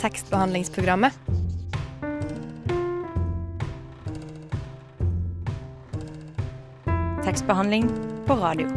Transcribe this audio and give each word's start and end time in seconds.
tekstbehandlingsprogrammet. 0.00 1.12
Tekstbehandling 7.24 7.88
på 8.26 8.34
radio. 8.34 8.68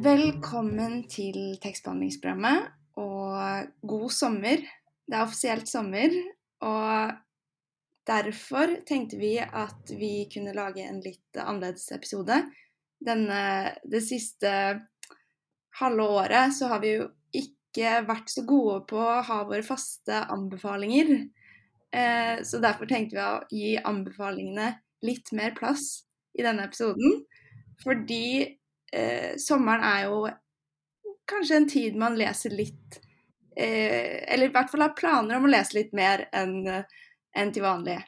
Velkommen 0.00 1.04
til 1.12 1.58
tekstbehandlingsprogrammet, 1.62 2.70
og 2.98 3.66
god 3.86 4.10
sommer. 4.10 4.62
Det 5.06 5.16
er 5.16 5.22
offisielt 5.22 5.68
sommer, 5.68 6.14
og 6.60 7.12
derfor 8.10 8.74
tenkte 8.88 9.20
vi 9.20 9.36
at 9.38 9.94
vi 9.94 10.26
kunne 10.32 10.56
lage 10.56 10.82
en 10.88 10.98
litt 11.04 11.38
annerledes 11.38 11.92
episode. 11.94 12.42
Denne, 13.00 13.72
det 13.88 14.02
siste 14.04 14.50
halve 15.80 16.06
året 16.20 16.54
så 16.56 16.68
har 16.72 16.82
vi 16.82 16.94
jo 16.98 17.08
ikke 17.36 18.02
vært 18.08 18.32
så 18.32 18.44
gode 18.48 18.82
på 18.90 18.98
å 19.00 19.20
ha 19.24 19.40
våre 19.48 19.64
faste 19.64 20.24
anbefalinger. 20.34 21.12
Eh, 21.90 22.42
så 22.46 22.60
derfor 22.62 22.90
tenkte 22.90 23.16
vi 23.16 23.24
å 23.24 23.40
gi 23.50 23.70
anbefalingene 23.78 24.72
litt 25.06 25.32
mer 25.36 25.54
plass 25.56 26.02
i 26.38 26.44
denne 26.44 26.66
episoden. 26.68 27.22
Fordi 27.80 28.24
eh, 28.92 29.36
sommeren 29.40 29.86
er 29.86 30.06
jo 30.10 30.24
kanskje 31.30 31.60
en 31.60 31.68
tid 31.70 31.96
man 31.98 32.18
leser 32.18 32.50
litt 32.50 32.98
eh, 33.56 34.20
Eller 34.26 34.48
i 34.48 34.52
hvert 34.52 34.70
fall 34.72 34.82
har 34.84 34.96
planer 34.98 35.38
om 35.38 35.46
å 35.46 35.52
lese 35.52 35.78
litt 35.78 35.94
mer 35.96 36.26
enn 36.36 36.66
en 36.68 37.52
til 37.54 37.62
vanlig. 37.62 38.00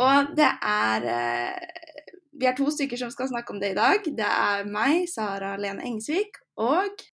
Og 0.00 0.32
det 0.36 0.48
er 0.66 1.08
eh, 1.12 1.93
Vi 2.34 2.46
er 2.50 2.56
to 2.58 2.66
stykker 2.72 2.98
som 2.98 3.12
skal 3.14 3.30
snakke 3.30 3.54
om 3.54 3.60
det 3.62 3.72
i 3.72 3.78
dag. 3.78 4.04
Det 4.04 4.26
er 4.26 4.64
meg, 4.66 5.04
Sara 5.10 5.54
Lene 5.60 5.84
Engsvik, 5.86 6.40
og 6.58 7.04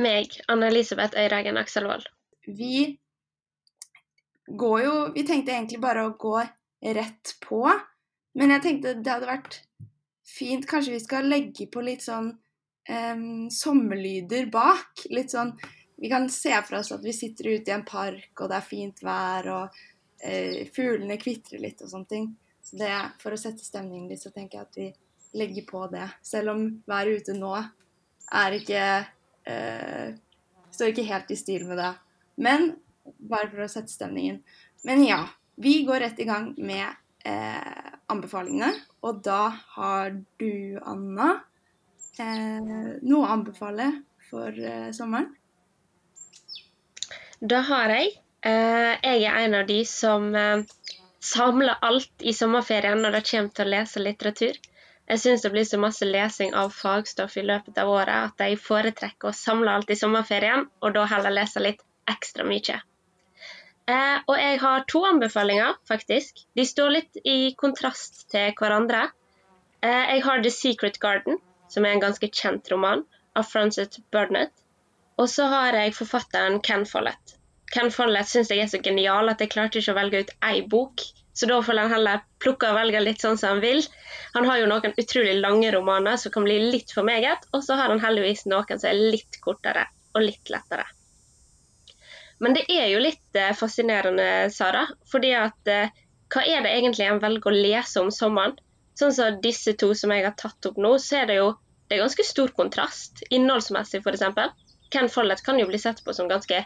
Meg, 0.00 0.36
Anne-Elisabeth 0.48 1.18
Øyregen 1.18 1.58
Akselvold. 1.60 2.06
Vi 2.46 2.98
går 4.58 4.78
jo 4.82 4.94
Vi 5.14 5.24
tenkte 5.26 5.52
egentlig 5.52 5.80
bare 5.82 6.06
å 6.06 6.14
gå 6.18 6.38
rett 6.96 7.34
på, 7.44 7.64
men 8.38 8.54
jeg 8.54 8.64
tenkte 8.64 8.94
det 8.98 9.12
hadde 9.12 9.28
vært 9.28 9.58
fint 10.26 10.66
Kanskje 10.66 10.94
vi 10.94 11.02
skal 11.02 11.28
legge 11.28 11.66
på 11.70 11.82
litt 11.84 12.04
sånn 12.06 12.30
um, 12.32 13.50
sommerlyder 13.52 14.48
bak. 14.50 15.04
Litt 15.10 15.34
sånn 15.34 15.52
Vi 16.00 16.08
kan 16.08 16.30
se 16.32 16.54
for 16.64 16.78
oss 16.80 16.92
at 16.96 17.04
vi 17.04 17.12
sitter 17.12 17.50
ute 17.50 17.70
i 17.70 17.74
en 17.74 17.84
park, 17.84 18.32
og 18.40 18.48
det 18.48 18.56
er 18.56 18.64
fint 18.70 19.02
vær, 19.04 19.50
og 19.52 19.80
uh, 20.24 20.62
fuglene 20.72 21.18
kvitrer 21.20 21.60
litt 21.60 21.82
og 21.84 21.92
sånne 21.92 22.10
ting. 22.14 22.30
Det, 22.70 22.90
For 23.22 23.34
å 23.34 23.40
sette 23.40 23.64
stemningen 23.64 24.10
litt, 24.10 24.22
så 24.22 24.32
tenker 24.34 24.60
jeg 24.60 24.66
at 24.68 24.78
vi 24.78 24.88
legger 25.40 25.66
på 25.68 25.84
det. 25.92 26.06
Selv 26.26 26.54
om 26.54 26.66
været 26.90 27.22
ute 27.22 27.34
nå 27.38 27.54
er 27.56 28.56
ikke 28.58 28.84
uh, 29.50 30.18
Står 30.70 30.92
ikke 30.92 31.08
helt 31.08 31.30
i 31.34 31.36
stil 31.38 31.64
med 31.66 31.80
det. 31.82 31.90
Men 32.38 32.68
bare 33.18 33.50
for 33.50 33.64
å 33.64 33.70
sette 33.70 33.90
stemningen. 33.90 34.40
Men 34.86 35.02
ja, 35.04 35.24
vi 35.60 35.80
går 35.84 36.04
rett 36.04 36.20
i 36.22 36.26
gang 36.28 36.52
med 36.56 36.86
eh, 37.26 37.90
anbefalingene. 38.12 38.72
Og 39.04 39.20
da 39.24 39.50
har 39.74 40.14
du, 40.40 40.78
Anna, 40.86 41.32
eh, 42.20 42.96
noe 43.02 43.24
å 43.24 43.32
anbefale 43.34 43.90
for 44.30 44.54
eh, 44.54 44.90
sommeren? 44.96 45.32
Det 47.40 47.62
har 47.68 47.92
jeg. 47.96 48.14
Eh, 48.46 48.94
jeg 49.04 49.26
er 49.28 49.42
en 49.44 49.58
av 49.60 49.68
de 49.68 49.80
som 49.88 50.30
samler 51.20 51.76
alt 51.80 52.24
i 52.24 52.32
sommerferien 52.34 53.02
når 53.02 53.18
det 53.18 53.24
kommer 53.30 53.54
til 53.54 53.68
å 53.68 53.72
lese 53.74 54.02
litteratur. 54.02 54.58
Jeg 55.10 55.20
syns 55.20 55.42
det 55.42 55.50
blir 55.52 55.66
så 55.66 55.78
masse 55.82 56.06
lesing 56.06 56.54
av 56.54 56.70
fagstoff 56.70 57.36
i 57.36 57.42
løpet 57.42 57.78
av 57.82 57.90
året 57.90 58.30
at 58.30 58.44
jeg 58.44 58.60
foretrekker 58.62 59.30
å 59.30 59.36
samle 59.36 59.72
alt 59.74 59.90
i 59.90 59.98
sommerferien, 59.98 60.68
og 60.80 60.94
da 60.94 61.06
heller 61.10 61.34
lese 61.34 61.62
litt 61.62 61.82
ekstra 62.10 62.46
mye. 62.46 62.78
Eh, 63.90 64.18
og 64.28 64.36
jeg 64.38 64.60
har 64.62 64.84
to 64.92 65.02
anbefalinger, 65.08 65.74
faktisk. 65.88 66.44
De 66.54 66.66
står 66.66 66.94
litt 66.94 67.20
i 67.24 67.52
kontrast 67.58 68.22
til 68.30 68.54
hverandre. 68.60 69.08
Eh, 69.82 70.04
jeg 70.14 70.24
har 70.28 70.44
The 70.44 70.54
Secret 70.54 71.00
Garden, 71.02 71.40
som 71.68 71.86
er 71.86 71.96
en 71.96 72.04
ganske 72.06 72.30
kjent 72.30 72.70
roman, 72.70 73.04
av 73.34 73.50
Frances 73.50 73.98
Burnett. 74.14 74.54
Og 75.18 75.28
så 75.30 75.50
har 75.50 75.74
jeg 75.76 75.96
forfatteren 75.98 76.60
Ken 76.62 76.86
Follett. 76.86 77.39
Ken 77.70 77.90
Follett 77.94 78.28
syns 78.28 78.50
jeg 78.50 78.64
er 78.64 78.70
så 78.70 78.80
genial 78.82 79.30
at 79.30 79.42
jeg 79.42 79.52
klarte 79.52 79.78
ikke 79.80 79.94
å 79.94 79.98
velge 79.98 80.22
ut 80.24 80.32
én 80.50 80.68
bok. 80.70 81.04
Så 81.32 81.46
da 81.46 81.60
får 81.62 81.78
han 81.78 81.92
heller 81.92 82.24
plukke 82.42 82.68
og 82.68 82.76
velge 82.76 83.00
litt 83.00 83.22
sånn 83.22 83.38
som 83.38 83.54
han 83.54 83.62
vil. 83.62 83.84
Han 84.34 84.48
har 84.48 84.58
jo 84.60 84.70
noen 84.70 84.96
utrolig 84.98 85.36
lange 85.38 85.70
romaner 85.72 86.18
som 86.20 86.34
kan 86.34 86.44
bli 86.44 86.58
litt 86.72 86.90
for 86.92 87.06
meget, 87.06 87.46
og 87.54 87.62
så 87.64 87.78
har 87.78 87.92
han 87.92 88.02
heldigvis 88.02 88.44
noen 88.50 88.80
som 88.80 88.90
er 88.90 88.98
litt 89.14 89.38
kortere 89.44 89.86
og 90.16 90.26
litt 90.26 90.50
lettere. 90.50 90.84
Men 92.40 92.56
det 92.56 92.64
er 92.72 92.88
jo 92.90 93.00
litt 93.04 93.36
eh, 93.36 93.54
fascinerende, 93.56 94.26
Sara. 94.52 94.86
fordi 95.12 95.32
at 95.36 95.70
eh, 95.70 95.92
hva 96.32 96.42
er 96.46 96.64
det 96.64 96.72
egentlig 96.72 97.06
en 97.06 97.22
velger 97.22 97.50
å 97.52 97.56
lese 97.56 98.02
om 98.02 98.10
sommeren? 98.14 98.56
Sånn 98.98 99.12
som 99.14 99.40
disse 99.44 99.74
to 99.80 99.92
som 99.96 100.12
jeg 100.14 100.26
har 100.26 100.36
tatt 100.40 100.66
opp 100.66 100.78
nå, 100.80 100.96
så 100.98 101.22
er 101.22 101.30
det 101.30 101.36
jo 101.40 101.50
det 101.90 101.96
er 101.96 102.04
ganske 102.04 102.24
stor 102.24 102.52
kontrast. 102.54 103.24
Innholdsmessig, 103.34 104.00
f.eks. 104.04 104.22
Ken 104.90 105.08
Follett 105.08 105.42
kan 105.46 105.58
jo 105.60 105.68
bli 105.70 105.78
sett 105.78 106.04
på 106.04 106.14
som 106.14 106.28
ganske 106.28 106.64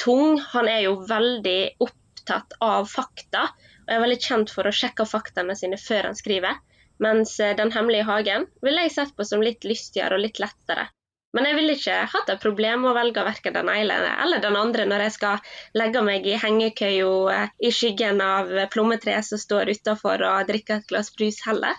tung. 0.00 0.38
Han 0.52 0.68
er 0.70 0.84
jo 0.86 0.96
veldig 1.08 1.76
opptatt 1.84 2.56
av 2.64 2.86
fakta, 2.90 3.48
og 3.84 3.92
er 3.94 4.04
veldig 4.04 4.20
kjent 4.22 4.52
for 4.54 4.66
å 4.66 4.74
sjekke 4.74 5.06
faktaene 5.08 5.56
sine 5.58 5.78
før 5.80 6.10
han 6.10 6.18
skriver. 6.18 6.60
Mens 7.02 7.38
eh, 7.40 7.56
Den 7.56 7.72
hemmelige 7.74 8.06
hagen 8.06 8.46
ville 8.62 8.86
jeg 8.86 8.94
sett 8.94 9.16
på 9.16 9.26
som 9.26 9.42
litt 9.42 9.66
lystigere 9.66 10.14
og 10.14 10.22
litt 10.22 10.38
lettere. 10.42 10.88
Men 11.34 11.48
jeg 11.48 11.56
ville 11.58 11.74
ikke 11.74 11.94
hatt 12.12 12.28
et 12.30 12.42
problem 12.42 12.84
med 12.84 12.92
å 12.92 12.94
velge 12.94 13.24
verken 13.26 13.56
den 13.56 13.70
ene 13.72 13.96
eller 14.22 14.42
den 14.42 14.54
andre 14.54 14.84
når 14.86 15.08
jeg 15.08 15.14
skal 15.16 15.48
legge 15.74 16.02
meg 16.06 16.28
i 16.30 16.36
hengekøya 16.38 17.40
i 17.58 17.72
skyggen 17.74 18.22
av 18.22 18.52
plommetreet 18.70 19.26
som 19.26 19.40
står 19.42 19.72
utafor 19.74 20.22
og 20.22 20.46
drikke 20.46 20.78
et 20.78 20.86
glass 20.92 21.10
brus 21.16 21.40
heller. 21.42 21.74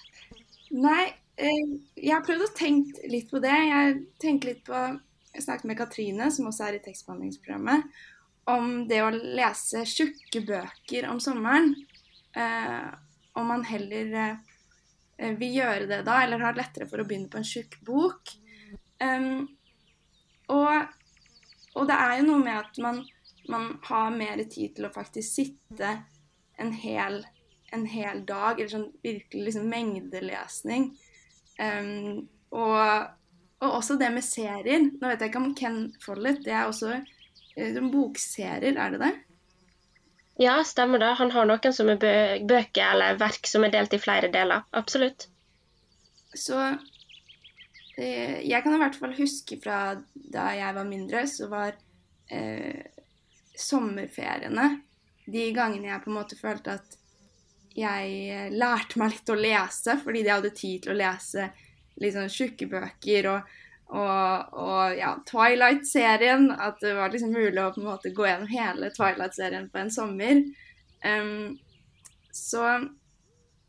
Nei, 0.75 1.07
jeg 1.39 2.11
har 2.11 2.25
prøvd 2.27 2.43
å 2.49 2.51
tenke 2.57 3.07
litt 3.07 3.31
på 3.31 3.39
det. 3.43 3.55
Jeg 3.55 3.95
tenker 4.19 4.51
litt 4.51 4.63
på 4.67 4.83
Jeg 5.35 5.43
snakket 5.43 5.67
med 5.67 5.77
Katrine, 5.79 6.29
som 6.31 6.47
også 6.47 6.69
er 6.69 6.77
i 6.77 6.83
tekstbehandlingsprogrammet, 6.85 7.89
om 8.47 8.85
det 8.87 9.01
å 9.03 9.11
lese 9.11 9.81
tjukke 9.89 10.45
bøker 10.47 11.09
om 11.11 11.19
sommeren. 11.19 11.73
Eh, 12.35 12.85
om 13.35 13.49
man 13.51 13.65
heller 13.67 14.13
eh, 14.15 15.33
vil 15.35 15.57
gjøre 15.57 15.89
det 15.89 16.01
da, 16.07 16.21
eller 16.23 16.45
har 16.45 16.55
lettere 16.55 16.87
for 16.87 17.03
å 17.03 17.07
begynne 17.07 17.27
på 17.31 17.41
en 17.41 17.47
tjukk 17.47 17.75
bok. 17.83 18.31
Um, 19.03 19.49
og, 20.55 20.93
og, 21.73 21.83
det 21.89 21.97
er 21.99 22.13
jo 22.21 22.27
noe 22.29 22.43
med 22.45 22.55
at 22.61 22.79
man, 22.83 23.01
man, 23.51 23.73
har 23.89 24.15
mer 24.15 24.39
tid 24.47 24.77
til 24.77 24.87
å 24.87 24.93
faktisk 24.93 25.41
sitte 25.41 25.91
en 26.61 26.71
hel, 26.79 27.19
en 27.75 27.83
hel 27.91 28.23
dag, 28.27 28.55
eller 28.55 28.71
sånn 28.71 28.87
virkelig 29.03 29.49
liksom 29.49 29.67
mengdelesning. 29.73 30.93
Um, 31.59 32.23
og, 32.55 32.79
og, 33.61 33.69
også 33.69 33.99
det 34.01 34.09
med 34.13 34.25
serier. 34.25 34.89
Nå 34.89 35.11
vet 35.11 35.21
jeg 35.21 35.31
ikke 35.31 35.43
om 35.43 35.53
Ken 35.57 35.77
Follett 36.03 36.43
Det 36.45 36.53
er 36.53 36.67
også 36.67 36.97
uh, 36.97 37.79
bokserier, 37.91 38.75
er 38.75 38.95
det 38.95 39.01
det? 39.03 39.13
Ja, 40.43 40.57
stemmer 40.67 40.99
det. 40.99 41.13
Han 41.21 41.31
har 41.31 41.47
noen 41.47 41.73
som 41.75 41.87
er 41.93 42.01
bø 42.01 42.15
bøker 42.49 42.91
eller 42.91 43.21
verk 43.21 43.47
som 43.47 43.63
er 43.63 43.71
delt 43.77 43.95
i 43.95 44.01
flere 44.01 44.27
deler. 44.33 44.65
Absolutt. 44.75 45.29
Så 46.35 46.59
Eh, 47.97 48.41
jeg 48.43 48.63
kan 48.63 48.75
i 48.75 48.81
hvert 48.81 48.97
fall 48.99 49.15
huske 49.15 49.57
fra 49.63 49.95
da 50.13 50.49
jeg 50.57 50.75
var 50.75 50.87
mindre, 50.87 51.23
så 51.31 51.47
var 51.51 51.77
eh, 52.27 52.83
sommerferiene 53.55 54.67
de 55.31 55.45
gangene 55.55 55.87
jeg 55.87 56.03
på 56.03 56.11
en 56.11 56.17
måte 56.17 56.37
følte 56.37 56.75
at 56.75 56.97
jeg 57.75 58.17
eh, 58.31 58.49
lærte 58.51 58.99
meg 58.99 59.15
litt 59.15 59.31
å 59.31 59.39
lese, 59.39 59.95
fordi 60.03 60.25
de 60.25 60.33
hadde 60.33 60.51
tid 60.57 60.83
til 60.83 60.95
å 60.95 60.99
lese 60.99 61.47
sånn 62.01 62.31
tjukke 62.31 62.67
bøker 62.71 63.29
og, 63.31 63.53
og, 63.91 64.57
og 64.65 64.97
ja, 64.99 65.13
Twilight-serien. 65.29 66.49
At 66.51 66.81
det 66.83 66.95
var 66.97 67.13
liksom 67.13 67.35
mulig 67.35 67.61
å 67.61 67.71
på 67.75 67.83
en 67.83 67.89
måte 67.91 68.13
gå 68.15 68.27
gjennom 68.27 68.51
hele 68.51 68.91
Twilight-serien 68.95 69.69
på 69.71 69.83
en 69.83 69.93
sommer. 69.93 70.43
Um, 71.05 71.55
så 72.35 72.65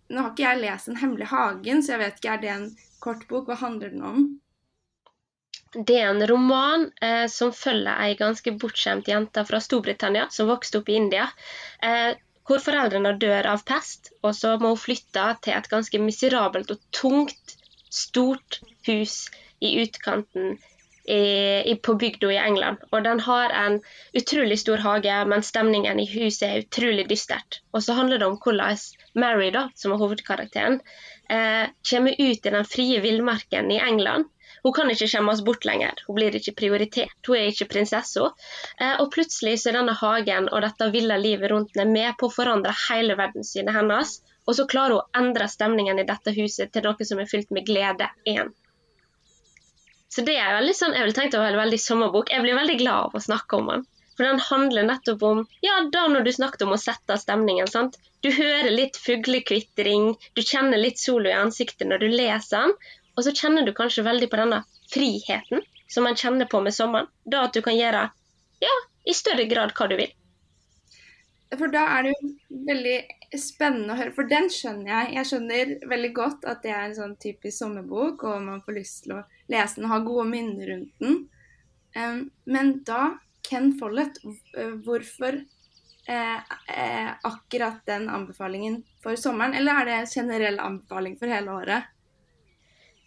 nå 0.07 0.23
har 0.23 0.33
ikke 0.33 0.47
jeg 0.47 0.63
lest 0.63 0.91
Den 0.91 0.99
hemmelige 1.01 1.31
hagen, 1.33 1.83
så 1.83 1.95
jeg 1.95 2.03
vet 2.05 2.21
ikke 2.21 2.35
er 2.35 2.43
det 2.43 2.53
en 2.55 2.67
kort 3.03 3.25
bok? 3.31 3.49
Hva 3.51 3.59
handler 3.61 3.95
den 3.95 4.05
om? 4.07 4.27
Det 5.77 5.97
er 5.99 6.09
en 6.09 6.25
roman 6.31 6.87
eh, 7.05 7.27
som 7.29 7.51
følger 7.53 7.99
ei 8.01 8.15
ganske 8.17 8.55
bortskjemt 8.61 9.11
jente 9.11 9.43
fra 9.45 9.59
Storbritannia 9.61 10.29
som 10.33 10.49
vokste 10.49 10.81
opp 10.81 10.89
i 10.89 10.97
India. 10.97 11.27
Eh, 11.85 12.15
hvor 12.47 12.63
foreldrene 12.63 13.17
dør 13.19 13.49
av 13.51 13.65
pest, 13.67 14.13
og 14.23 14.33
så 14.39 14.55
må 14.63 14.71
hun 14.73 14.81
flytte 14.81 15.25
til 15.43 15.57
et 15.57 15.69
ganske 15.69 16.01
miserabelt 16.01 16.71
og 16.73 16.85
tungt, 16.95 17.56
stort 17.97 18.61
hus 18.87 19.27
i 19.65 19.77
utkanten 19.83 20.57
i, 21.09 21.75
på 21.83 21.95
bygda 21.95 22.33
i 22.33 22.37
England. 22.37 22.83
Og 22.91 23.05
den 23.05 23.21
har 23.21 23.53
en 23.55 23.81
utrolig 24.13 24.59
stor 24.59 24.83
hage, 24.83 25.17
men 25.31 25.43
stemningen 25.43 26.01
i 26.03 26.07
huset 26.11 26.47
er 26.49 26.65
utrolig 26.65 27.07
dystert. 27.11 27.61
Og 27.73 27.85
så 27.87 27.95
handler 27.99 28.19
det 28.19 28.27
om 28.27 28.39
hvordan 28.43 28.79
Mary, 29.15 29.51
da, 29.55 29.69
som 29.79 29.95
er 29.95 30.03
hovedkarakteren, 30.03 30.81
eh, 31.31 31.69
kommer 31.91 32.17
ut 32.19 32.47
i 32.47 32.55
den 32.57 32.65
frie 32.65 33.01
villmarken 33.01 33.71
i 33.71 33.79
England. 33.79 34.27
Hun 34.63 34.75
kan 34.75 34.91
ikke 34.91 35.07
skjemmes 35.07 35.45
bort 35.47 35.65
lenger. 35.69 35.95
Hun 36.09 36.17
blir 36.19 36.35
ikke 36.35 36.57
prioritert. 36.59 37.15
Hun 37.27 37.39
er 37.39 37.53
ikke 37.53 37.69
prinsessa. 37.71 38.33
Eh, 38.81 38.97
og 38.99 39.13
plutselig 39.15 39.61
så 39.63 39.71
er 39.71 39.79
denne 39.79 39.95
hagen 39.95 40.49
og 40.51 40.65
dette 40.65 40.91
ville 40.95 41.19
livet 41.23 41.53
rundt 41.53 41.77
henne 41.77 41.93
med 41.93 42.19
på 42.19 42.27
å 42.27 42.35
forandre 42.35 42.75
hele 42.89 43.15
verdenssynet 43.19 43.77
hennes. 43.77 44.19
Og 44.47 44.55
så 44.55 44.67
klarer 44.71 44.95
hun 44.95 45.03
å 45.03 45.21
endre 45.21 45.49
stemningen 45.51 45.99
i 45.99 46.07
dette 46.07 46.35
huset 46.37 46.73
til 46.73 46.87
noe 46.87 47.09
som 47.09 47.21
er 47.23 47.31
fylt 47.31 47.51
med 47.55 47.67
glede 47.67 48.09
igjen. 48.25 48.53
Så 50.09 50.23
det 50.25 50.37
er 50.39 50.55
veldig 50.55 50.75
sånn, 50.79 50.95
Jeg 50.95 51.09
vil 51.09 51.17
tenke 51.17 51.39
var 51.43 51.53
en 51.53 51.65
veldig 51.65 51.81
sommerbok. 51.83 52.31
Jeg 52.33 52.45
blir 52.45 52.57
veldig 52.57 52.79
glad 52.81 53.09
av 53.09 53.17
å 53.19 53.25
snakke 53.25 53.59
om 53.59 53.73
den. 53.73 53.87
For 54.17 54.25
den 54.25 54.39
handler 54.41 54.87
nettopp 54.89 55.23
om 55.29 55.43
ja, 55.61 55.75
da 55.93 56.07
når 56.09 56.25
du 56.25 56.33
snakket 56.33 56.63
om 56.65 56.73
å 56.73 56.81
sette 56.81 57.19
stemningen. 57.21 57.69
sant? 57.69 57.99
Du 58.25 58.31
hører 58.33 58.71
litt 58.73 58.97
fuglekvitring, 58.97 60.15
du 60.35 60.43
kjenner 60.43 60.81
litt 60.81 60.99
solo 60.99 61.29
i 61.29 61.37
ansiktet 61.37 61.89
når 61.91 62.05
du 62.05 62.09
leser 62.15 62.65
den. 62.65 62.73
Og 63.17 63.27
så 63.27 63.35
kjenner 63.37 63.67
du 63.67 63.75
kanskje 63.77 64.07
veldig 64.07 64.31
på 64.33 64.41
denne 64.41 64.63
friheten 64.93 65.65
som 65.93 66.07
man 66.09 66.17
kjenner 66.17 66.49
på 66.49 66.61
med 66.65 66.75
sommeren. 66.75 67.11
Da 67.25 67.45
at 67.49 67.57
du 67.57 67.61
kan 67.67 67.77
gjøre 67.77 68.07
ja, 68.65 68.77
i 69.05 69.15
større 69.15 69.45
grad 69.51 69.77
hva 69.77 69.89
du 69.91 69.99
vil. 70.01 70.15
For 71.53 71.71
da 71.73 71.85
er 71.99 72.07
det 72.07 72.15
jo 72.15 72.33
veldig 72.67 72.97
spennende 73.41 73.95
å 73.95 73.99
høre, 73.99 74.15
for 74.17 74.29
den 74.31 74.49
skjønner 74.53 74.91
jeg. 74.93 75.15
Jeg 75.17 75.31
skjønner 75.31 75.73
veldig 75.91 76.13
godt 76.17 76.47
at 76.51 76.63
det 76.65 76.73
er 76.75 76.85
en 76.87 76.97
sånn 76.99 77.17
typisk 77.23 77.59
sommerbok, 77.59 78.25
og 78.29 78.45
man 78.45 78.63
får 78.67 78.79
lyst 78.79 79.03
til 79.05 79.17
å 79.19 79.25
lese 79.53 79.79
den 79.79 79.89
og 79.89 79.95
ha 79.95 80.01
gode 80.07 80.29
minner 80.31 80.73
rundt 80.73 81.05
den. 81.05 81.21
Um, 81.97 82.23
men 82.53 82.73
da, 82.89 83.17
Ken 83.47 83.73
Follett, 83.81 84.19
hvorfor 84.85 85.39
eh, 86.09 86.39
eh, 86.69 87.11
akkurat 87.25 87.85
den 87.87 88.09
anbefalingen 88.13 88.83
for 89.03 89.17
sommeren, 89.21 89.55
eller 89.55 89.81
er 89.81 89.89
det 89.89 89.99
en 90.01 90.11
generell 90.15 90.59
anbefaling 90.61 91.17
for 91.21 91.31
hele 91.31 91.55
året? 91.55 91.93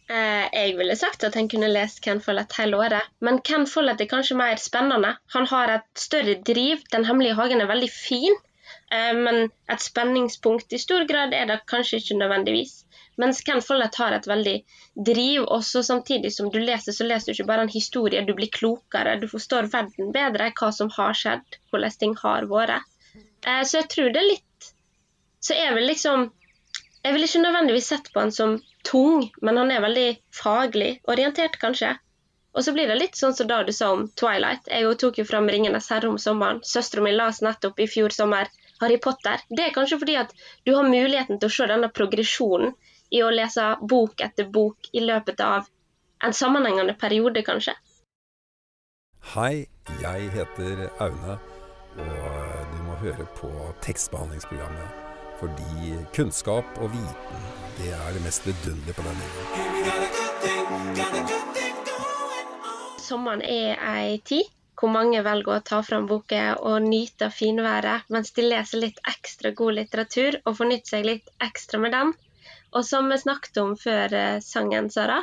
Eh, 0.10 0.46
jeg 0.50 0.74
ville 0.80 0.96
sagt 0.98 1.24
at 1.28 1.36
han 1.38 1.48
kunne 1.52 1.70
lest 1.70 2.02
Ken 2.02 2.22
Follett 2.24 2.56
hele 2.58 2.80
året, 2.82 3.12
men 3.22 3.42
Ken 3.46 3.68
Follett 3.70 4.02
er 4.02 4.10
kanskje 4.10 4.38
mer 4.40 4.58
spennende. 4.62 5.16
Han 5.36 5.46
har 5.52 5.76
et 5.76 5.90
større 6.02 6.40
driv. 6.46 6.82
Den 6.94 7.06
hemmelige 7.06 7.38
hagen 7.38 7.62
er 7.62 7.70
veldig 7.70 7.92
fin, 7.94 8.34
eh, 8.34 8.49
men 8.92 9.50
et 9.70 9.82
spenningspunkt 9.82 10.74
i 10.74 10.80
stor 10.82 11.04
grad 11.10 11.34
er 11.38 11.46
det 11.50 11.60
kanskje 11.70 12.00
ikke 12.02 12.18
nødvendigvis. 12.18 12.80
Mens 13.20 13.42
Ken 13.42 13.62
Follett 13.62 13.98
har 14.00 14.14
et 14.16 14.28
veldig 14.28 14.56
driv, 15.08 15.44
også 15.52 15.82
samtidig 15.84 16.32
som 16.34 16.48
du 16.54 16.60
leser, 16.62 16.96
så 16.96 17.04
leser 17.04 17.30
du 17.30 17.36
ikke 17.36 17.50
bare 17.50 17.66
en 17.68 17.74
historie, 17.74 18.22
du 18.24 18.32
blir 18.38 18.52
klokere, 18.56 19.18
du 19.20 19.28
forstår 19.28 19.68
verden 19.74 20.14
bedre, 20.16 20.48
hva 20.56 20.70
som 20.76 20.92
har 20.96 21.18
skjedd, 21.20 21.58
hvordan 21.70 21.98
ting 22.00 22.16
har 22.22 22.48
vært. 22.48 22.88
Eh, 23.44 23.64
så 23.68 23.82
jeg 23.82 23.90
tror 23.92 24.14
det 24.16 24.22
er 24.22 24.30
litt 24.30 24.70
Så 25.40 25.56
jeg 25.56 25.72
vil 25.76 25.86
liksom 25.88 26.26
Jeg 27.04 27.16
vil 27.16 27.24
ikke 27.24 27.42
nødvendigvis 27.44 27.86
sett 27.92 28.10
på 28.14 28.20
han 28.20 28.32
som 28.36 28.58
tung, 28.88 29.30
men 29.42 29.58
han 29.58 29.72
er 29.72 29.84
veldig 29.84 30.08
faglig 30.36 30.90
orientert, 31.08 31.56
kanskje. 31.62 31.94
Og 32.56 32.66
så 32.66 32.74
blir 32.76 32.88
det 32.92 32.98
litt 33.00 33.20
sånn 33.20 33.36
som 33.36 33.48
da 33.48 33.62
du 33.64 33.72
sa 33.76 33.92
om 33.96 34.08
Twilight. 34.20 34.68
Jeg 34.68 34.98
tok 35.00 35.20
jo 35.22 35.28
fram 35.28 35.48
'Ringenes 35.48 35.88
herre' 35.92 36.12
om 36.12 36.18
sommeren. 36.20 36.60
Søstera 36.64 37.04
mi 37.04 37.14
las 37.16 37.40
nettopp 37.46 37.80
i 37.80 37.88
fjor 37.88 38.16
sommer 38.16 38.52
Harry 38.80 39.00
Potter. 39.02 39.42
Det 39.50 39.66
er 39.66 39.76
kanskje 39.76 40.00
fordi 40.02 40.16
at 40.20 40.34
du 40.66 40.74
har 40.76 40.88
muligheten 40.88 41.40
til 41.40 41.50
å 41.50 41.56
se 41.58 41.68
denne 41.70 41.90
progresjonen 41.94 42.74
i 43.10 43.24
å 43.26 43.32
lese 43.34 43.66
bok 43.82 44.22
etter 44.22 44.50
bok 44.54 44.92
i 44.94 45.04
løpet 45.04 45.42
av 45.42 45.68
en 46.24 46.34
sammenhengende 46.36 46.94
periode, 47.00 47.44
kanskje. 47.48 47.74
Hei, 49.34 49.68
jeg 50.02 50.30
heter 50.36 50.90
Aune, 51.04 51.38
og 52.00 52.74
du 52.74 52.80
må 52.88 52.96
høre 53.04 53.26
på 53.40 53.52
tekstbehandlingsprogrammet 53.86 55.08
fordi 55.40 55.96
kunnskap 56.12 56.66
og 56.84 56.92
viten, 56.92 57.44
det 57.78 57.94
er 57.96 58.10
det 58.12 58.24
mest 58.26 58.44
vidunderlige 58.48 58.94
på 58.98 59.04
denne 59.08 59.24
jorden. 59.24 59.70
Sommeren 63.00 63.42
er 63.42 63.80
ei 63.80 64.20
tid 64.28 64.44
hvor 64.80 64.92
mange 64.94 65.20
velger 65.26 65.58
å 65.58 65.64
ta 65.70 65.82
fram 65.84 66.06
boka 66.08 66.54
og 66.56 66.86
nyte 66.86 67.28
av 67.28 67.36
finværet 67.36 68.08
mens 68.14 68.32
de 68.36 68.46
leser 68.46 68.84
litt 68.86 69.02
ekstra 69.12 69.52
god 69.58 69.76
litteratur 69.82 70.38
og 70.46 70.56
fornytter 70.62 70.96
seg 70.96 71.08
litt 71.08 71.34
ekstra 71.44 71.82
med 71.84 71.96
den. 71.96 72.14
Og 72.72 72.86
som 72.86 73.10
vi 73.12 73.18
snakket 73.20 73.60
om 73.60 73.76
før 73.80 74.14
eh, 74.16 74.40
sangen, 74.46 74.88
Sara, 74.94 75.20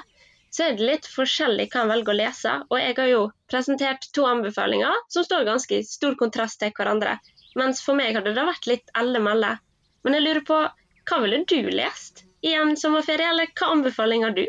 så 0.51 0.67
er 0.67 0.77
det 0.77 0.89
litt 0.89 1.09
forskjellig 1.11 1.69
hva 1.73 1.85
en 1.85 1.93
velger 1.93 2.13
å 2.13 2.19
lese. 2.21 2.53
Og 2.71 2.79
jeg 2.81 2.97
har 2.99 3.11
jo 3.11 3.23
presentert 3.51 4.09
to 4.17 4.27
anbefalinger 4.29 5.03
som 5.13 5.25
står 5.25 5.49
ganske 5.49 5.79
i 5.79 5.87
stor 5.87 6.17
kontrast 6.21 6.61
til 6.63 6.75
hverandre. 6.77 7.17
Mens 7.57 7.81
for 7.85 7.99
meg 7.99 8.17
hadde 8.17 8.35
det 8.37 8.47
vært 8.47 8.69
litt 8.71 8.93
elle-melle. 8.99 9.57
Men 10.05 10.19
jeg 10.19 10.27
lurer 10.27 10.45
på, 10.49 10.61
hva 11.07 11.19
ville 11.23 11.45
du 11.49 11.71
lest 11.73 12.25
i 12.47 12.53
en 12.55 12.77
sommerferie, 12.79 13.31
eller 13.33 13.53
hva 13.57 13.73
anbefaling 13.75 14.27
har 14.27 14.37
du? 14.37 14.45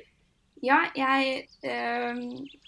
Ja, 0.63 0.79
jeg 0.97 1.43
øh, 1.69 2.21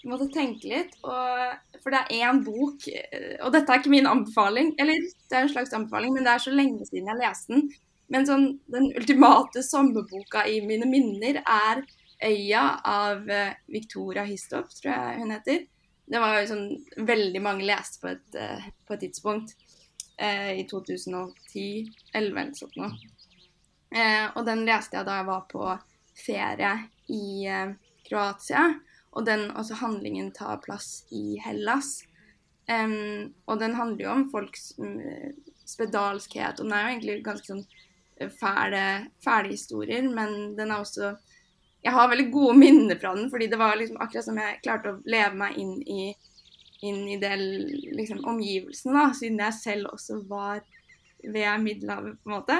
måtte 0.06 0.28
tenke 0.30 0.68
litt, 0.70 0.92
og, 1.02 1.78
for 1.82 1.90
det 1.90 2.04
er 2.04 2.28
én 2.28 2.38
bok 2.46 2.84
eh, 2.86 3.34
Og 3.42 3.50
dette 3.50 3.72
er 3.72 3.80
ikke 3.80 3.90
min 3.90 4.06
anbefaling, 4.06 4.76
eller 4.78 5.00
det 5.02 5.36
er 5.36 5.46
en 5.46 5.50
slags 5.50 5.74
anbefaling, 5.74 6.14
men 6.14 6.26
det 6.26 6.34
er 6.34 6.44
så 6.44 6.54
lenge 6.54 6.86
siden 6.86 7.10
jeg 7.10 7.18
leste 7.18 7.54
den. 7.54 7.66
Men 8.10 8.26
sånn, 8.26 8.46
den 8.70 8.88
ultimate 8.98 9.62
sommerboka 9.66 10.44
i 10.50 10.60
mine 10.66 10.86
minner 10.90 11.42
er 11.42 11.82
'Øya' 12.20 12.80
av 12.84 13.22
uh, 13.26 13.52
Victoria 13.72 14.26
Histop, 14.28 14.68
tror 14.76 14.90
jeg 14.92 15.20
hun 15.22 15.30
heter. 15.32 15.62
Det 16.10 16.20
var 16.20 16.40
jo 16.40 16.48
sånn 16.50 17.06
veldig 17.08 17.40
mange 17.42 17.64
leste 17.64 18.02
på 18.02 18.10
et, 18.10 18.26
uh, 18.34 18.66
på 18.86 18.96
et 18.96 19.06
tidspunkt 19.06 19.54
eh, 20.20 20.60
i 20.60 20.66
2010-2011 20.68 21.92
eller 22.12 22.52
sånt 22.54 22.76
noe. 22.78 22.92
Eh, 23.90 24.26
og 24.36 24.44
den 24.46 24.64
leste 24.68 24.98
jeg 24.98 25.08
da 25.08 25.20
jeg 25.20 25.28
var 25.30 25.46
på 25.50 25.64
ferie 26.20 26.72
i 27.10 27.46
eh, 27.50 27.74
Kroatia. 28.06 28.68
Og 29.10 29.26
den 29.26 29.48
også 29.58 29.80
handlingen 29.80 30.30
tar 30.32 30.60
plass 30.62 31.04
i 31.10 31.40
Hellas. 31.42 31.98
Um, 32.70 33.32
og 33.50 33.58
den 33.58 33.74
handler 33.74 34.04
jo 34.04 34.10
om 34.12 34.28
folks 34.30 34.68
um, 34.78 35.00
spedalskhet. 35.66 36.60
Og 36.60 36.68
den 36.68 36.76
er 36.76 36.84
jo 36.84 36.92
egentlig 36.92 37.16
ganske 37.26 37.50
sånn 37.50 37.64
eh, 38.20 38.30
fæle, 38.30 38.84
fæle 39.24 39.50
historier, 39.50 40.06
men 40.06 40.54
den 40.58 40.70
er 40.70 40.84
også 40.84 41.16
Jeg 41.80 41.94
har 41.96 42.10
veldig 42.12 42.26
gode 42.28 42.58
minner 42.60 42.98
fra 43.00 43.14
den, 43.16 43.30
fordi 43.32 43.46
det 43.48 43.56
var 43.56 43.78
liksom 43.80 43.96
akkurat 44.04 44.26
som 44.26 44.36
jeg 44.36 44.58
klarte 44.60 44.90
å 44.92 44.98
leve 45.08 45.32
meg 45.40 45.54
inn 45.56 45.78
i 45.88 46.10
inn 46.80 47.08
i 47.08 47.16
det 47.20 47.34
liksom, 47.96 48.22
omgivelsene, 48.28 49.06
siden 49.16 49.40
jeg 49.44 49.56
selv 49.56 49.90
også 49.94 50.20
var 50.28 50.62
ved 51.20 51.48
Middelhavet, 51.60 52.16
på 52.22 52.30
en 52.30 52.36
måte. 52.38 52.56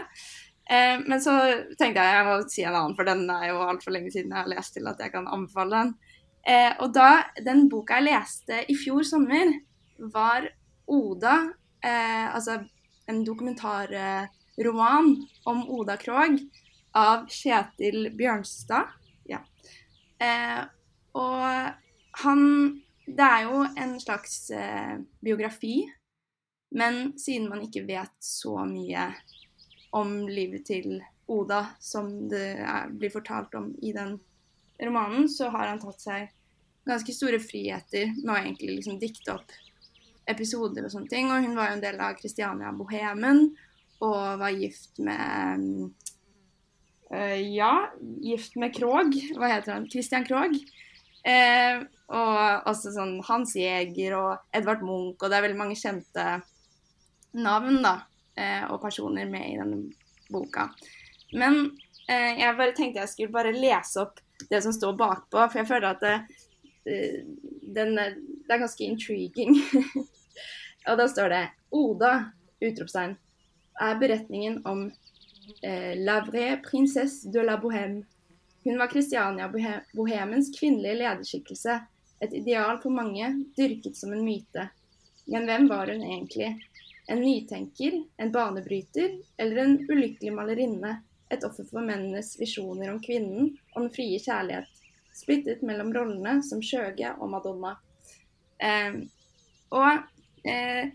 Eh, 0.70 1.00
men 1.02 1.22
så 1.22 1.34
tenkte 1.78 2.02
jeg 2.05 2.17
jeg 2.17 2.26
må 2.28 2.37
si 2.46 2.64
en 2.64 2.76
annen, 2.76 2.96
for 2.99 3.08
den 3.08 3.25
er 3.34 3.49
jo 3.50 3.62
altfor 3.67 3.94
lenge 3.96 4.12
siden 4.14 4.31
jeg 4.31 4.44
har 4.44 4.52
lest 4.52 4.76
til 4.76 4.87
at 4.90 5.02
jeg 5.02 5.12
kan 5.14 5.28
anbefale 5.31 5.82
den. 5.82 5.94
Eh, 6.46 6.72
og 6.81 6.94
da, 6.96 7.11
den 7.44 7.67
boka 7.72 7.99
jeg 7.99 8.08
leste 8.11 8.62
i 8.70 8.76
fjor 8.78 9.05
sommer, 9.06 9.53
var 10.15 10.46
Oda, 10.91 11.36
eh, 11.84 12.27
altså 12.34 12.60
en 13.10 13.24
dokumentarroman 13.27 15.10
om 15.50 15.65
Oda 15.77 15.98
Krog 16.00 16.39
av 16.96 17.27
Kjetil 17.31 18.08
Bjørnstad. 18.17 18.94
Ja. 19.29 19.43
Eh, 20.22 20.62
og 21.19 22.22
han 22.22 22.46
det 23.10 23.27
er 23.27 23.46
jo 23.48 23.62
en 23.65 23.96
slags 24.00 24.50
eh, 24.55 24.98
biografi, 25.24 25.82
men 26.70 27.19
siden 27.19 27.48
man 27.50 27.65
ikke 27.65 27.82
vet 27.89 28.15
så 28.22 28.60
mye 28.69 29.08
om 29.97 30.29
livet 30.29 30.67
til 30.69 31.01
Oda 31.31 31.65
som 31.81 32.11
det 32.31 32.59
er, 32.59 32.91
blir 32.91 33.13
fortalt 33.13 33.55
om 33.59 33.70
i 33.82 33.93
den 33.94 34.17
romanen, 34.82 35.29
så 35.29 35.51
har 35.55 35.70
han 35.70 35.81
tatt 35.82 36.03
seg 36.03 36.31
ganske 36.89 37.15
store 37.15 37.39
friheter 37.43 38.15
med 38.23 38.32
å 38.32 38.39
egentlig 38.41 38.81
liksom 38.81 38.99
dikte 39.01 39.35
opp 39.37 39.53
episoder 40.31 40.87
og 40.87 40.94
sånne 40.94 41.11
ting. 41.11 41.31
Og 41.31 41.44
hun 41.44 41.59
var 41.59 41.70
jo 41.70 41.79
en 41.79 41.85
del 41.85 42.01
av 42.03 42.19
Christiania 42.19 42.73
Bohemen 42.75 43.51
og 44.01 44.41
var 44.41 44.56
gift 44.56 44.99
med 45.05 45.91
øh, 47.13 47.41
Ja, 47.53 47.91
gift 48.25 48.56
med 48.61 48.75
Krog. 48.77 49.15
Hva 49.37 49.53
heter 49.55 49.77
han? 49.77 49.89
Christian 49.93 50.27
Krog. 50.27 50.56
Eh, 51.20 51.82
og 52.11 52.69
også 52.70 52.94
sånn 52.94 53.19
Hans 53.27 53.53
Jæger 53.59 54.17
og 54.19 54.56
Edvard 54.56 54.81
Munch, 54.82 55.20
og 55.20 55.29
det 55.29 55.37
er 55.37 55.44
veldig 55.44 55.59
mange 55.61 55.77
kjente 55.79 56.25
navn 57.37 57.82
da, 57.85 58.01
og 58.70 58.81
personer 58.82 59.29
med 59.31 59.47
i 59.49 59.56
denne 59.59 59.81
boka. 60.31 60.69
Men 61.32 61.63
eh, 62.09 62.41
jeg 62.41 62.56
bare 62.59 62.75
tenkte 62.77 63.03
jeg 63.03 63.13
skulle 63.13 63.35
bare 63.35 63.55
lese 63.56 64.03
opp 64.05 64.20
det 64.51 64.63
som 64.65 64.75
står 64.75 64.97
bakpå, 64.99 65.43
for 65.43 65.61
jeg 65.61 65.69
føler 65.69 65.89
at 65.91 66.05
det, 66.05 66.15
eh, 66.91 67.19
den, 67.77 67.97
det 67.97 68.55
er 68.55 68.63
ganske 68.65 68.87
intriguing. 68.87 69.59
og 70.89 71.01
da 71.01 71.09
står 71.11 71.35
det 71.35 71.43
Oda, 71.77 72.15
utropstegn, 72.61 73.19
er 73.81 74.01
beretningen 74.01 74.61
om 74.69 74.89
eh, 75.63 75.93
La 76.01 76.20
vraie 76.27 76.59
prinsesse 76.65 77.31
de 77.31 77.44
la 77.47 77.61
Bohème 77.61 78.03
hun 78.65 78.79
var 78.79 78.87
Kristiania 78.87 79.49
bohemens 79.93 80.61
kvinnelige 80.61 80.94
lederskikkelse, 80.94 81.81
et 82.20 82.32
ideal 82.37 82.77
for 82.82 82.93
mange, 82.93 83.31
dyrket 83.56 83.97
som 83.97 84.13
en 84.13 84.25
myte. 84.25 84.67
Men 85.25 85.47
hvem 85.49 85.69
var 85.70 85.89
hun 85.89 86.03
egentlig? 86.05 86.51
En 87.10 87.20
nytenker, 87.22 87.96
en 88.22 88.32
banebryter 88.32 89.17
eller 89.36 89.62
en 89.64 89.79
ulykkelig 89.90 90.32
malerinne? 90.34 91.00
Et 91.31 91.44
offer 91.46 91.67
for 91.67 91.82
mennenes 91.82 92.32
visjoner 92.38 92.93
om 92.93 93.00
kvinnen 93.02 93.52
og 93.74 93.84
den 93.84 93.90
frie 93.94 94.19
kjærlighet, 94.19 94.70
splittet 95.14 95.62
mellom 95.67 95.93
rollene 95.94 96.40
som 96.46 96.62
Skjøge 96.62 97.12
og 97.19 97.31
Madonna. 97.31 97.76
Eh, 98.62 98.98
og 99.74 100.46
eh, 100.46 100.90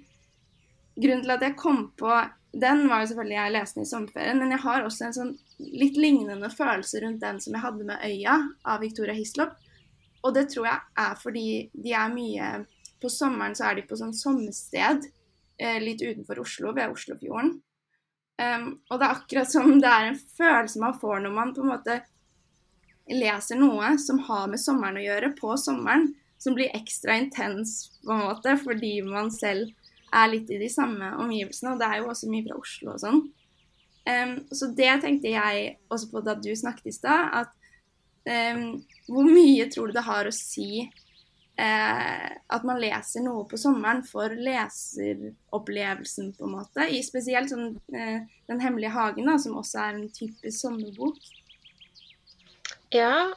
grunnen 0.96 1.24
til 1.24 1.36
at 1.36 1.46
jeg 1.48 1.58
kom 1.60 1.86
på 2.00 2.12
den, 2.56 2.86
var 2.88 3.04
jo 3.04 3.12
selvfølgelig 3.12 3.38
jeg 3.38 3.54
leste 3.56 3.80
den 3.80 3.88
i 3.88 3.92
sommerferien, 3.92 4.40
men 4.40 4.56
jeg 4.56 4.64
har 4.64 4.86
også 4.86 5.08
en 5.08 5.18
sånn 5.18 5.34
litt 5.60 6.00
lignende 6.00 6.50
følelse 6.52 7.02
rundt 7.04 7.24
den 7.24 7.42
som 7.44 7.56
jeg 7.56 7.64
hadde 7.64 7.88
med 7.88 8.00
'Øya' 8.00 8.38
av 8.64 8.80
Victoria 8.84 9.16
Hislop. 9.16 9.56
Og 10.24 10.34
det 10.34 10.48
tror 10.52 10.68
jeg 10.68 10.80
er 10.98 11.20
fordi 11.22 11.48
de 11.74 11.92
er 11.94 12.10
mye 12.14 12.66
På 13.02 13.10
sommeren 13.12 13.54
så 13.54 13.68
er 13.68 13.76
de 13.76 13.82
på 13.86 13.98
sånn 14.00 14.14
sommersted 14.16 15.04
litt 15.58 16.02
utenfor 16.04 16.42
Oslo, 16.42 16.74
ved 16.76 16.92
Oslofjorden. 16.92 17.54
Um, 18.36 18.66
og 18.92 19.00
det 19.00 19.08
er 19.08 19.14
akkurat 19.16 19.48
som 19.48 19.78
det 19.80 19.88
er 19.88 20.10
en 20.10 20.18
følelse 20.36 20.82
man 20.82 20.98
får 21.00 21.22
når 21.24 21.32
man 21.32 21.54
på 21.56 21.64
en 21.64 21.70
måte 21.72 21.94
leser 23.08 23.56
noe 23.56 23.94
som 24.02 24.20
har 24.28 24.50
med 24.52 24.60
sommeren 24.60 25.00
å 25.00 25.06
gjøre, 25.06 25.30
på 25.38 25.54
sommeren, 25.62 26.10
som 26.42 26.58
blir 26.58 26.74
ekstra 26.76 27.16
intens 27.22 27.94
på 28.04 28.12
en 28.12 28.26
måte, 28.26 28.58
fordi 28.60 28.98
man 29.06 29.32
selv 29.32 29.72
er 30.16 30.32
litt 30.32 30.52
i 30.52 30.60
de 30.60 30.70
samme 30.72 31.14
omgivelsene. 31.22 31.76
Og 31.76 31.80
det 31.82 31.88
er 31.88 32.02
jo 32.02 32.10
også 32.12 32.32
mye 32.32 32.48
fra 32.48 32.60
Oslo 32.60 32.96
og 32.96 33.02
sånn. 33.04 33.22
Um, 34.06 34.34
så 34.54 34.70
det 34.78 34.92
tenkte 35.06 35.32
jeg 35.32 35.78
også 35.90 36.12
på 36.12 36.24
da 36.26 36.36
du 36.38 36.52
snakket 36.58 36.92
i 36.92 36.96
stad, 36.98 37.32
at 37.40 37.56
um, 38.58 38.68
hvor 39.08 39.30
mye 39.30 39.70
tror 39.72 39.90
du 39.90 39.96
det 39.98 40.06
har 40.06 40.28
å 40.28 40.36
si 40.36 40.86
eh, 41.58 42.28
at 42.56 42.68
man 42.68 42.82
leser 42.82 43.24
noe 43.26 43.46
på 43.50 43.60
sommeren 43.60 44.04
for 44.08 44.34
leseropplevelsen, 44.48 46.34
på 46.38 46.48
en 46.48 46.56
måte? 46.58 46.88
I 46.90 47.02
spesielt 47.06 47.52
sånn, 47.54 47.76
eh, 47.94 48.24
Den 48.46 48.62
hemmelige 48.62 48.94
hagen, 48.94 49.26
da, 49.26 49.40
som 49.42 49.58
også 49.58 49.80
er 49.82 49.96
en 49.96 50.10
typisk 50.14 50.60
sommerbok. 50.60 51.18
Ja, 52.94 53.34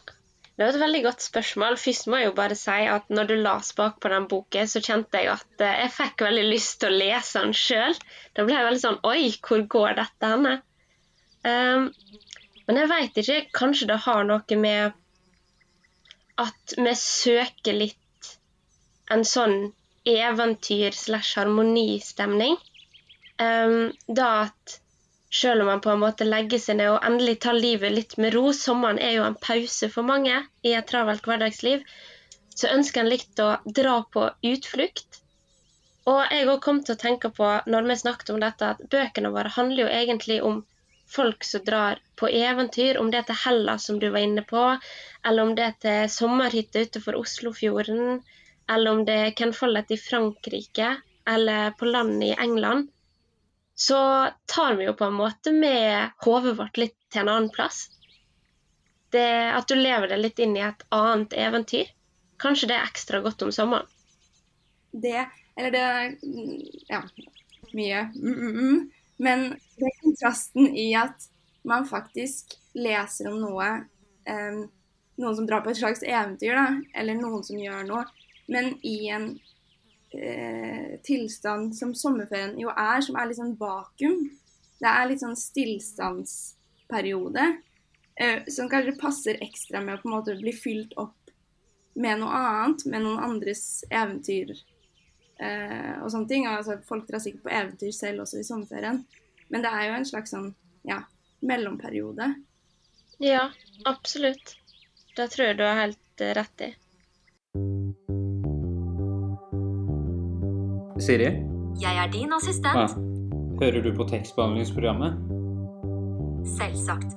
det 0.59 0.67
var 0.67 0.75
et 0.75 0.83
veldig 0.83 1.01
godt 1.07 1.23
spørsmål. 1.23 1.77
Først 1.81 2.09
må 2.11 2.19
jeg 2.19 2.29
jo 2.29 2.37
bare 2.37 2.57
si 2.59 2.81
at 2.91 3.09
når 3.15 3.29
du 3.31 3.35
las 3.39 3.71
bak 3.79 4.01
på 4.03 4.11
den 4.13 4.27
boken, 4.29 4.67
så 4.69 4.83
kjente 4.83 5.21
jeg 5.23 5.31
at 5.33 5.63
eh, 5.65 5.85
jeg 5.85 5.95
fikk 5.95 6.25
veldig 6.27 6.47
lyst 6.51 6.81
til 6.83 6.91
å 6.91 6.99
lese 6.99 7.45
den 7.45 7.55
sjøl. 7.55 7.95
Da 8.35 8.45
ble 8.45 8.57
jeg 8.57 8.67
veldig 8.67 8.83
sånn 8.83 8.99
Oi, 9.07 9.31
hvor 9.47 9.63
går 9.77 10.01
dette 10.01 10.33
henne? 10.33 10.57
Um, 11.47 11.87
men 12.67 12.81
jeg 12.83 12.91
veit 12.91 13.21
ikke. 13.23 13.39
Kanskje 13.55 13.89
det 13.93 14.01
har 14.05 14.27
noe 14.27 14.59
med 14.59 14.99
at 16.43 16.75
vi 16.75 16.95
søker 16.99 17.79
litt 17.79 18.03
en 19.15 19.25
sånn 19.25 19.57
eventyr 20.09 20.97
slash 20.97 21.39
harmonistemning. 21.39 22.57
Um, 23.39 23.93
da 24.09 24.29
at 24.49 24.79
selv 25.31 25.63
om 25.63 25.67
man 25.67 25.83
på 25.85 25.91
en 25.93 26.01
måte 26.03 26.27
legger 26.27 26.61
seg 26.63 26.79
ned 26.81 26.91
og 26.95 27.05
endelig 27.07 27.39
tar 27.45 27.57
livet 27.57 27.93
litt 27.95 28.17
med 28.23 28.35
ro, 28.35 28.49
sommeren 28.57 28.99
er 28.99 29.19
jo 29.19 29.27
en 29.27 29.37
pause 29.49 29.91
for 29.93 30.07
mange 30.09 30.41
i 30.65 30.73
et 30.79 30.89
travelt 30.89 31.27
hverdagsliv, 31.29 31.85
så 32.57 32.73
ønsker 32.75 33.05
en 33.05 33.13
litt 33.13 33.43
å 33.45 33.51
dra 33.81 34.01
på 34.15 34.25
utflukt. 34.53 35.21
Og 36.09 36.23
jeg 36.33 36.49
òg 36.49 36.63
kom 36.65 36.81
til 36.83 36.97
å 36.97 37.03
tenke 37.03 37.31
på, 37.37 37.51
når 37.69 37.91
vi 37.91 37.99
snakket 38.01 38.33
om 38.33 38.41
dette, 38.41 38.73
at 38.73 38.81
bøkene 38.95 39.33
våre 39.35 39.53
handler 39.53 39.85
jo 39.85 39.93
egentlig 40.01 40.41
om 40.43 40.63
folk 41.09 41.45
som 41.45 41.65
drar 41.65 42.01
på 42.17 42.31
eventyr, 42.33 42.99
om 43.01 43.13
det 43.13 43.21
er 43.21 43.29
til 43.29 43.41
Hellas, 43.45 43.85
som 43.89 44.01
du 44.01 44.09
var 44.15 44.25
inne 44.25 44.45
på, 44.49 44.65
eller 45.29 45.45
om 45.45 45.55
det 45.57 45.67
er 45.67 45.77
til 45.85 46.11
sommerhytte 46.13 46.87
utenfor 46.89 47.21
Oslofjorden, 47.21 48.23
eller 48.69 48.91
om 48.91 49.05
det 49.05 49.17
er 49.25 49.35
Ken 49.37 49.53
Follett 49.57 49.91
i 49.91 49.99
Frankrike, 50.01 50.97
eller 51.29 51.71
på 51.71 51.89
landet 51.89 52.29
i 52.29 52.43
England, 52.43 52.89
så 53.75 54.31
tar 54.47 54.75
vi 54.75 54.89
jo 54.89 54.95
på 54.99 55.05
en 55.05 55.15
måte 55.15 55.53
med 55.53 56.11
hodet 56.25 56.57
vårt 56.59 56.81
litt 56.81 56.97
til 57.13 57.23
en 57.23 57.33
annen 57.35 57.53
plass. 57.55 57.87
Det 59.13 59.29
At 59.55 59.69
du 59.69 59.77
lever 59.79 60.11
det 60.11 60.19
litt 60.19 60.41
inn 60.43 60.57
i 60.57 60.65
et 60.67 60.83
annet 60.93 61.33
eventyr. 61.33 61.93
Kanskje 62.43 62.69
det 62.71 62.77
er 62.77 62.89
ekstra 62.89 63.21
godt 63.25 63.43
om 63.47 63.53
sommeren. 63.55 63.87
Det, 64.93 65.27
eller 65.57 65.71
det 65.71 65.87
Ja, 66.89 67.03
mye. 67.73 68.03
Mm 68.15 68.35
-mm. 68.35 68.53
mm. 68.61 68.91
Men 69.17 69.49
det 69.77 69.87
er 69.87 70.03
kontrasten 70.03 70.77
i 70.77 70.95
at 70.95 71.29
man 71.63 71.87
faktisk 71.87 72.55
leser 72.75 73.31
om 73.33 73.41
noe 73.41 73.69
um, 74.29 74.69
Noen 75.19 75.37
som 75.37 75.47
drar 75.47 75.61
på 75.61 75.71
et 75.71 75.77
slags 75.77 76.03
eventyr, 76.03 76.55
da, 76.55 76.81
eller 76.95 77.15
noen 77.19 77.43
som 77.43 77.59
gjør 77.59 77.83
noe, 77.89 78.05
men 78.49 78.87
i 78.87 79.09
en 79.13 79.29
eh, 80.13 81.01
tilstand 81.05 81.77
som 81.77 81.95
sommerferien 81.95 82.61
jo 82.61 82.69
er, 82.73 83.01
som 83.05 83.17
er 83.17 83.27
litt 83.29 83.41
sånn 83.41 83.57
vakuum. 83.61 84.31
Det 84.79 84.91
er 84.91 85.09
litt 85.11 85.21
sånn 85.23 85.37
stillstandsperiode 85.39 87.45
eh, 88.21 88.39
som 88.49 88.69
kanskje 88.71 89.01
passer 89.01 89.45
ekstra 89.45 89.81
med 89.85 89.95
å 89.99 90.01
på 90.03 90.09
en 90.09 90.17
måte 90.17 90.41
bli 90.41 90.53
fylt 90.57 90.93
opp 91.01 91.15
med 91.99 92.21
noe 92.21 92.31
annet, 92.31 92.85
med 92.87 93.03
noen 93.03 93.25
andres 93.27 93.85
eventyr 93.91 94.51
eh, 94.55 95.95
og 96.03 96.11
sånne 96.13 96.29
ting. 96.31 96.47
Altså, 96.47 96.79
folk 96.89 97.09
drar 97.09 97.21
sikkert 97.23 97.45
på 97.47 97.57
eventyr 97.61 97.93
selv 97.95 98.19
også 98.25 98.37
i 98.41 98.47
sommerferien. 98.47 98.99
Men 99.49 99.65
det 99.65 99.73
er 99.73 99.89
jo 99.89 99.97
en 99.99 100.09
slags 100.09 100.31
sånn 100.35 100.51
ja, 100.87 100.99
mellomperiode. 101.41 102.35
Ja, 103.19 103.49
absolutt. 103.89 104.57
Det 105.17 105.27
tror 105.33 105.49
jeg 105.49 105.59
du 105.59 105.65
har 105.67 105.81
helt 105.81 106.23
eh, 106.23 106.35
rett 106.39 106.59
i. 106.69 106.71
Siri? 110.99 111.29
Jeg 111.79 111.95
er 111.95 112.09
din 112.11 112.33
assistent. 112.35 112.75
Ja. 112.75 112.87
Hører 113.61 113.83
du 113.83 113.93
på 113.95 114.03
tekstbehandlingsprogrammet? 114.11 115.15
Selvsagt. 116.59 117.13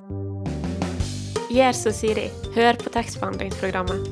Gjør 1.49 1.73
som 1.73 1.95
Siri. 1.97 2.27
Hør 2.53 2.77
på 2.77 2.91
tekstbehandlingsprogrammet. 2.93 4.05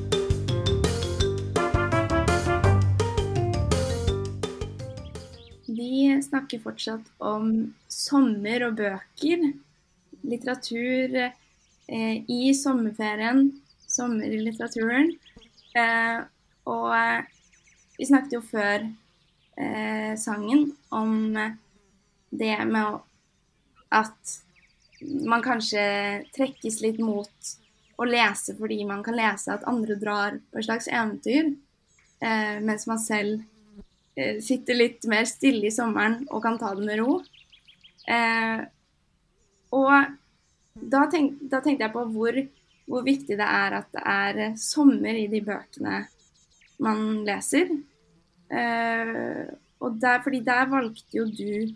Vi 5.70 5.92
snakker 6.26 6.62
fortsatt 6.64 7.06
om 7.22 7.52
sommer 7.86 8.64
og 8.66 8.74
bøker. 8.80 9.44
Litteratur 10.26 11.14
eh, 11.14 12.16
i 12.26 12.50
sommerferien. 12.58 13.52
Sommer 13.86 14.26
i 14.34 14.42
litteraturen. 14.48 15.14
Eh, 15.78 16.18
og 16.66 16.90
vi 18.00 18.10
snakket 18.10 18.34
jo 18.34 18.42
før 18.50 18.90
eh, 19.60 20.12
sangen 20.18 20.70
om 20.88 21.36
det 22.30 22.56
med 22.66 23.00
at 23.90 24.36
man 25.26 25.42
kanskje 25.44 25.82
trekkes 26.34 26.80
litt 26.84 27.00
mot 27.02 27.54
å 28.00 28.06
lese 28.08 28.54
fordi 28.56 28.82
man 28.88 29.04
kan 29.04 29.16
lese 29.18 29.52
at 29.52 29.66
andre 29.68 29.96
drar 30.00 30.38
på 30.50 30.60
et 30.60 30.68
slags 30.68 30.88
eventyr, 30.88 31.52
eh, 32.24 32.58
mens 32.64 32.86
man 32.88 33.00
selv 33.02 33.44
Eh, 34.20 34.40
sitter 34.42 34.74
litt 34.74 35.06
mer 35.08 35.24
stille 35.28 35.68
i 35.68 35.74
sommeren 35.74 36.24
og 36.30 36.42
kan 36.44 36.58
ta 36.58 36.72
det 36.74 36.86
med 36.86 36.98
ro. 37.00 37.20
Eh, 38.10 38.62
og 39.76 39.92
da, 40.74 41.04
tenk, 41.12 41.38
da, 41.40 41.60
tenkte 41.62 41.86
jeg 41.86 41.94
på 41.94 42.04
hvor, 42.12 42.40
hvor, 42.90 43.04
viktig 43.06 43.38
det 43.38 43.46
er 43.46 43.76
at 43.78 43.90
det 43.94 44.02
er 44.02 44.40
sommer 44.58 45.14
i 45.14 45.28
de 45.30 45.42
bøkene 45.46 46.02
man 46.82 47.22
leser. 47.28 47.70
Eh, 48.50 49.46
og 49.80 50.00
der, 50.02 50.20
fordi 50.24 50.42
der 50.44 50.66
valgte 50.70 51.20
jo 51.20 51.24
du 51.30 51.70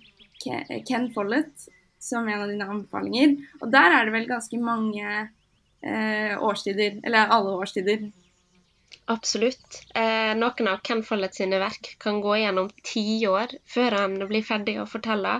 Ken 0.45 1.09
Follett 1.14 1.69
som 2.02 2.28
en 2.28 2.43
av 2.43 2.50
dine 2.50 2.66
anbefalinger. 2.69 3.38
Og 3.62 3.71
der 3.73 3.97
er 3.97 4.04
det 4.04 4.12
vel 4.12 4.28
ganske 4.28 4.61
mange 4.61 5.07
eh, 5.14 6.35
årstider, 6.37 7.00
eller 7.07 7.33
alle 7.33 7.57
årstider, 7.62 8.11
Absolutt. 9.07 9.83
Eh, 9.95 10.33
noen 10.37 10.69
av 10.69 10.81
Ken 10.83 11.02
Follett 11.04 11.35
sine 11.35 11.59
verk 11.61 11.90
kan 12.00 12.21
gå 12.25 12.37
gjennom 12.40 12.71
tiår 12.88 13.52
før 13.69 13.97
han 14.00 14.16
blir 14.31 14.45
ferdig 14.47 14.78
å 14.81 14.87
fortelle. 14.88 15.35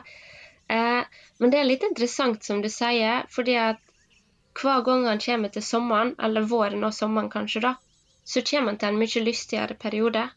Eh, 0.69 1.01
men 1.41 1.53
det 1.53 1.61
er 1.61 1.69
litt 1.69 1.87
interessant, 1.87 2.45
som 2.45 2.61
du 2.61 2.69
sier, 2.73 3.25
fordi 3.33 3.57
at 3.61 3.81
hver 4.61 4.85
gang 4.87 5.07
han 5.09 5.23
kommer 5.23 5.53
til 5.55 5.65
sommeren, 5.65 6.13
eller 6.21 6.45
våren 6.51 6.85
og 6.85 6.95
sommeren 6.95 7.31
kanskje, 7.33 7.65
da, 7.65 7.73
så 8.25 8.45
kommer 8.45 8.75
han 8.75 8.81
til 8.83 8.93
en 8.93 9.01
mye 9.01 9.25
lystigere 9.25 9.79
periode. 9.87 10.29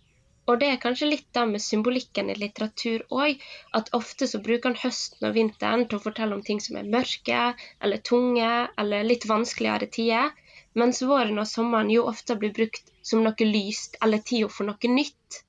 Og 0.47 0.59
det 0.61 0.67
er 0.71 0.81
kanskje 0.83 1.09
litt 1.11 1.27
da 1.35 1.43
med 1.45 1.63
symbolikken 1.63 2.31
i 2.31 2.37
litteratur 2.39 3.03
òg, 3.11 3.41
at 3.75 3.91
ofte 3.97 4.29
så 4.31 4.39
bruker 4.43 4.71
han 4.71 4.81
høsten 4.81 5.27
og 5.27 5.35
vinteren 5.35 5.85
til 5.87 5.99
å 5.99 6.05
fortelle 6.05 6.37
om 6.37 6.43
ting 6.49 6.61
som 6.63 6.79
er 6.79 6.87
mørke, 6.87 7.41
eller 7.83 8.03
tunge, 8.11 8.51
eller 8.79 9.07
litt 9.07 9.27
vanskeligere 9.27 9.89
tider 9.91 10.31
mens 10.77 11.01
våren 11.09 11.41
og 11.41 11.49
sommeren 11.49 11.89
jo 11.89 12.05
ofte 12.09 12.35
blir 12.41 12.53
brukt 12.57 12.91
som 13.09 13.23
noe 13.25 13.47
lyst 13.49 13.97
eller 14.05 14.21
tida 14.29 14.49
for 14.53 14.69
noe 14.69 14.91
nytt. 14.93 15.39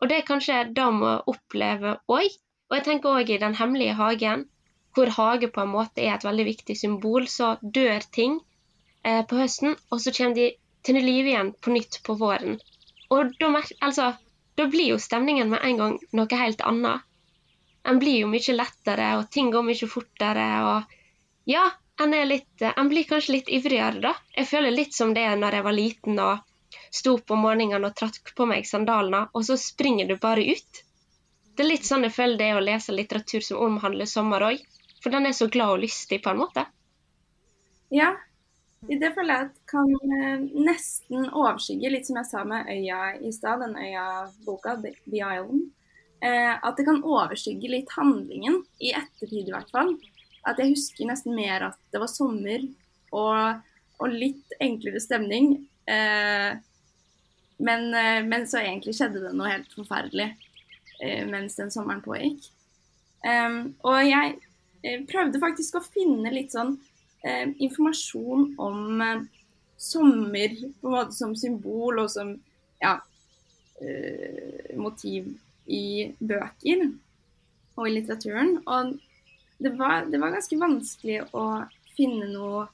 Og 0.00 0.10
det 0.10 0.20
er 0.20 0.28
kanskje 0.28 0.60
det 0.76 0.86
vi 1.00 1.10
opplever 1.32 1.98
òg. 2.16 2.36
Og 2.70 2.76
jeg 2.78 2.86
tenker 2.86 3.16
òg 3.18 3.32
i 3.34 3.40
Den 3.42 3.56
hemmelige 3.58 3.96
hagen, 3.98 4.46
hvor 4.94 5.10
hage 5.16 5.50
på 5.54 5.64
en 5.64 5.72
måte 5.74 6.04
er 6.04 6.14
et 6.14 6.26
veldig 6.26 6.46
viktig 6.46 6.76
symbol, 6.78 7.26
så 7.26 7.56
dør 7.62 8.06
ting 8.14 8.38
eh, 9.04 9.22
på 9.26 9.40
høsten, 9.40 9.74
og 9.90 10.02
så 10.02 10.14
kommer 10.14 10.38
de 10.38 10.46
til 10.86 11.00
live 11.02 11.32
igjen 11.32 11.52
på 11.60 11.74
nytt 11.74 12.00
på 12.06 12.14
våren. 12.22 12.60
Og 13.10 13.34
da, 13.42 13.50
altså, 13.82 14.12
da 14.60 14.66
blir 14.68 14.92
jo 14.92 14.98
stemningen 15.00 15.48
med 15.50 15.64
en 15.64 15.78
gang 15.80 15.98
noe 16.16 16.40
helt 16.42 16.60
annet. 16.68 17.06
En 17.88 17.98
blir 17.98 18.20
jo 18.20 18.28
mye 18.28 18.54
lettere, 18.56 19.06
og 19.16 19.30
ting 19.32 19.48
går 19.54 19.64
mye 19.64 19.88
fortere, 19.88 20.48
og 20.68 21.48
ja, 21.48 21.64
en, 22.04 22.12
litt, 22.28 22.62
en 22.68 22.88
blir 22.92 23.08
kanskje 23.08 23.38
litt 23.38 23.48
ivrigere, 23.48 24.02
da. 24.04 24.14
Jeg 24.36 24.48
føler 24.52 24.74
litt 24.74 24.94
som 24.96 25.14
det 25.16 25.24
når 25.40 25.56
jeg 25.58 25.66
var 25.66 25.76
liten 25.76 26.20
og 26.20 26.76
sto 26.90 27.16
om 27.28 27.42
morgenen 27.46 27.86
og 27.88 27.96
trakk 27.96 28.34
på 28.36 28.46
meg 28.50 28.68
sandalene, 28.68 29.26
og 29.32 29.46
så 29.48 29.56
springer 29.60 30.08
du 30.10 30.16
bare 30.20 30.44
ut. 30.44 30.82
Det 31.56 31.64
er 31.64 31.70
litt 31.72 31.88
sånn 31.88 32.04
jeg 32.06 32.16
føler 32.16 32.40
det 32.40 32.50
å 32.56 32.64
lese 32.64 32.94
litteratur 32.94 33.44
som 33.44 33.64
omhandler 33.64 34.08
sommer 34.08 34.44
òg. 34.50 34.60
For 35.00 35.12
den 35.12 35.28
er 35.28 35.36
så 35.36 35.48
glad 35.48 35.78
og 35.78 35.82
lystig, 35.86 36.20
på 36.24 36.34
en 36.34 36.42
måte. 36.42 36.66
Ja, 37.96 38.12
det 38.88 39.10
føler 39.12 39.34
jeg 39.34 39.48
at 39.50 39.58
kan 39.68 39.90
eh, 39.92 40.44
nesten 40.64 41.26
overskygge, 41.28 41.90
litt 41.92 42.08
som 42.08 42.16
jeg 42.20 42.28
sa 42.30 42.44
med 42.48 42.68
øya 42.72 43.00
i 43.20 43.32
stad, 43.34 43.60
den 43.60 43.76
øya-boka, 43.76 44.78
The 44.80 45.20
Island. 45.20 45.66
Eh, 46.24 46.52
at 46.52 46.76
det 46.76 46.86
kan 46.88 47.02
overskygge 47.04 47.72
litt 47.72 47.92
handlingen, 47.96 48.62
i 48.80 48.94
ettertid 48.96 49.48
i 49.48 49.54
hvert 49.54 49.70
fall. 49.72 49.92
At 50.48 50.60
jeg 50.60 50.72
husker 50.72 51.10
nesten 51.10 51.36
mer 51.36 51.68
at 51.68 51.78
det 51.92 52.00
var 52.00 52.08
sommer 52.08 52.64
og, 53.12 53.60
og 54.00 54.14
litt 54.14 54.56
enklere 54.60 55.02
stemning. 55.02 55.52
Eh, 55.84 56.56
men, 57.60 57.90
men, 58.24 58.46
så 58.48 58.62
egentlig 58.62 58.94
skjedde 58.96 59.20
det 59.20 59.34
noe 59.36 59.50
helt 59.50 59.74
forferdelig 59.76 60.30
mens 61.28 61.58
den 61.58 61.68
sommeren 61.72 62.00
pågikk. 62.04 62.46
Um, 63.20 63.74
og 63.84 63.98
jeg 64.04 65.02
prøvde 65.08 65.40
faktisk 65.40 65.76
å 65.76 65.82
finne 65.84 66.32
litt 66.32 66.52
sånn 66.52 66.74
eh, 67.24 67.48
informasjon 67.58 68.54
om 68.58 69.00
eh, 69.00 69.22
sommer 69.76 70.56
på 70.80 70.88
en 70.88 70.96
måte 70.96 71.16
som 71.16 71.36
symbol 71.36 72.02
og 72.02 72.10
som 72.12 72.34
ja, 72.80 72.96
eh, 73.80 74.76
motiv 74.76 75.30
i 75.70 76.10
bøker 76.18 76.88
og 77.76 77.86
i 77.86 77.94
litteraturen. 77.94 78.58
Og 78.66 78.96
det 79.60 79.74
var, 79.78 80.08
det 80.10 80.20
var, 80.20 80.34
ganske 80.34 80.58
vanskelig 80.60 81.20
å 81.36 81.46
finne 81.96 82.28
noe 82.32 82.66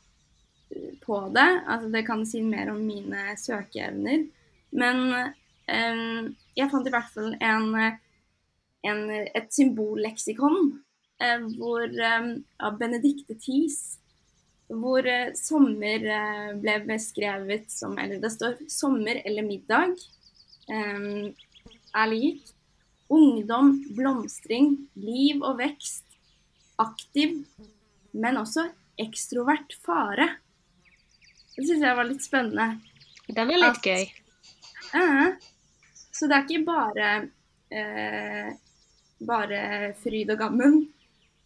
på 1.03 1.21
det. 1.35 1.51
Altså, 1.67 1.91
det 1.95 2.07
kan 2.07 2.25
si 2.27 2.43
mer 2.43 2.73
om 2.73 2.81
mine 2.87 3.37
søkeevner. 3.39 4.25
Men 4.77 5.03
um, 5.15 6.33
jeg 6.59 6.71
fant 6.73 6.89
i 6.89 6.93
hvert 6.95 7.13
fall 7.15 7.37
en, 7.39 7.69
en, 8.87 9.05
et 9.11 9.47
symbolleksikon 9.55 10.59
uh, 11.23 11.47
hvor, 11.59 11.87
av 11.87 12.81
Benedicte 12.81 13.39
Thies 13.43 13.99
hvor 14.73 15.07
uh, 15.07 15.33
sommer 15.39 16.05
uh, 16.11 16.51
ble 16.59 16.77
beskrevet 16.87 17.71
som 17.71 17.97
Eller 17.99 18.21
det 18.23 18.33
står 18.35 18.59
'sommer 18.69 19.23
eller 19.25 19.47
middag' 19.47 19.95
um, 20.69 21.35
er 21.95 22.07
lik. 22.11 22.43
Ungdom, 23.09 23.85
blomstring, 23.95 24.89
liv 24.95 25.43
og 25.43 25.61
vekst. 25.61 26.05
Aktiv, 26.83 27.45
men 28.13 28.37
også 28.37 28.67
ekstrovert 28.99 29.77
fare. 29.87 30.27
Det 31.55 31.65
syns 31.69 31.85
jeg 31.87 31.97
var 31.97 32.09
litt 32.09 32.25
spennende. 32.25 32.81
Den 33.29 33.53
er 33.55 33.63
litt 33.63 33.79
At, 33.79 33.87
gøy. 33.87 34.05
Uh, 34.91 35.39
så 36.11 36.27
det 36.27 36.37
er 36.37 36.45
ikke 36.45 36.67
bare 36.67 37.13
uh, 37.71 38.51
bare 39.27 39.61
fryd 40.03 40.31
og 40.35 40.41
gammen. 40.41 40.77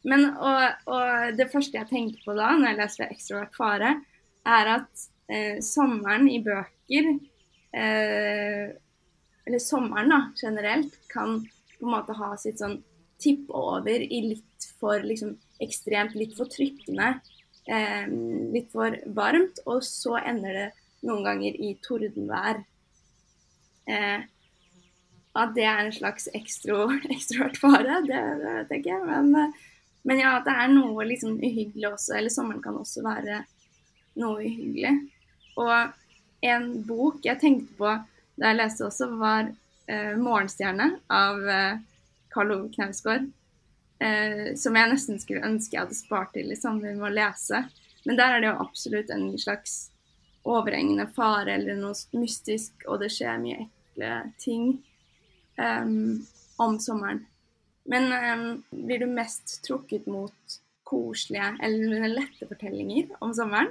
Men 0.09 0.30
og, 0.33 0.61
og, 0.88 1.37
det 1.37 1.50
første 1.52 1.76
jeg 1.76 1.90
tenker 1.90 2.23
på 2.25 2.37
da, 2.37 2.54
når 2.57 2.71
jeg 2.71 2.78
leser 2.78 3.11
'Ekstrovert 3.11 3.57
fare', 3.57 3.97
er 4.49 4.71
at 4.76 5.07
eh, 5.28 5.59
sommeren 5.61 6.28
i 6.28 6.40
bøker, 6.45 7.11
eller 7.71 9.61
sommeren 9.62 10.11
da, 10.11 10.21
generelt, 10.40 10.97
kan 11.12 11.37
på 11.78 11.87
en 11.87 11.92
måte 11.92 12.16
ha 12.19 12.33
sitt 12.40 12.59
sånn 12.59 12.80
tipp 13.21 13.52
over 13.54 14.00
i 14.00 14.23
litt 14.25 14.66
for 14.80 15.04
liksom, 15.04 15.37
ekstremt, 15.62 16.16
litt 16.19 16.35
for 16.35 16.50
trykkende, 16.50 17.12
litt 18.50 18.73
for 18.73 18.97
varmt, 19.14 19.61
og 19.71 19.85
så 19.87 20.16
ender 20.19 20.57
det 20.57 20.66
noen 21.07 21.25
ganger 21.25 21.57
i 21.61 21.75
tordenvær 21.85 22.62
eh, 23.88 24.26
at 25.40 25.52
det 25.54 25.64
er 25.64 25.85
en 25.85 25.95
slags 25.95 26.28
ekstro, 26.37 26.88
ekstrovert 27.14 27.59
fare, 27.61 28.00
det, 28.06 28.21
det, 28.43 28.54
vet 28.56 28.75
jeg 28.75 28.84
ikke. 28.84 28.99
Men, 29.06 29.30
eh, 29.39 29.69
men, 30.02 30.21
ja, 30.23 30.39
det 30.45 30.52
er 30.56 30.71
noe 30.73 31.04
liksom 31.04 31.39
uhyggelig 31.41 31.91
også. 31.93 32.15
Eller 32.17 32.32
sommeren 32.32 32.63
kan 32.65 32.78
også 32.80 33.02
være 33.04 33.43
noe 34.21 34.45
uhyggelig. 34.45 34.95
Og 35.60 36.47
en 36.47 36.71
bok 36.89 37.21
jeg 37.26 37.41
tenkte 37.43 37.76
på 37.76 37.91
da 38.41 38.52
jeg 38.52 38.56
leste 38.56 38.86
også, 38.86 39.10
var 39.21 39.50
eh, 39.91 40.15
'Morgenstjerne' 40.17 40.95
av 41.13 41.45
eh, 41.45 41.82
Karl 42.32 42.54
Ove 42.54 42.71
Knausgård. 42.73 43.28
Eh, 44.00 44.54
som 44.56 44.76
jeg 44.76 44.89
nesten 44.89 45.21
skulle 45.21 45.45
ønske 45.45 45.76
jeg 45.76 45.82
hadde 45.82 45.99
spart 45.99 46.32
til 46.32 46.49
i 46.49 46.56
sommer 46.56 46.95
med 46.97 47.10
å 47.10 47.13
lese. 47.13 47.67
Men 48.08 48.17
der 48.17 48.32
er 48.32 48.41
det 48.41 48.49
jo 48.49 48.63
absolutt 48.65 49.13
en 49.13 49.26
slags 49.36 49.91
overhengende 50.49 51.04
fare 51.13 51.58
eller 51.58 51.76
noe 51.76 51.93
mystisk, 52.17 52.73
og 52.89 53.02
det 53.02 53.10
skjer 53.13 53.43
mye 53.43 53.67
ekle 53.67 54.13
ting 54.41 54.71
um, 55.60 56.23
om 56.56 56.78
sommeren. 56.80 57.26
Men 57.84 58.12
um, 58.12 58.62
blir 58.71 58.99
du 58.99 59.06
mest 59.06 59.62
trukket 59.64 60.06
mot 60.06 60.56
koselige 60.84 61.56
eller 61.62 62.08
lette 62.08 62.49
fortellinger 62.49 63.14
om 63.19 63.34
sommeren? 63.34 63.71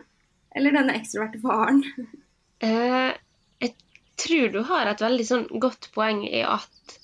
Eller 0.55 0.73
denne 0.73 0.95
ekstroverte 0.97 1.41
faren? 1.43 1.83
uh, 2.65 3.11
jeg 3.61 3.75
tror 4.19 4.53
du 4.53 4.61
har 4.71 4.89
et 4.89 5.03
veldig 5.03 5.27
sånn 5.27 5.45
godt 5.61 5.91
poeng 5.95 6.23
i 6.27 6.41
at 6.43 6.97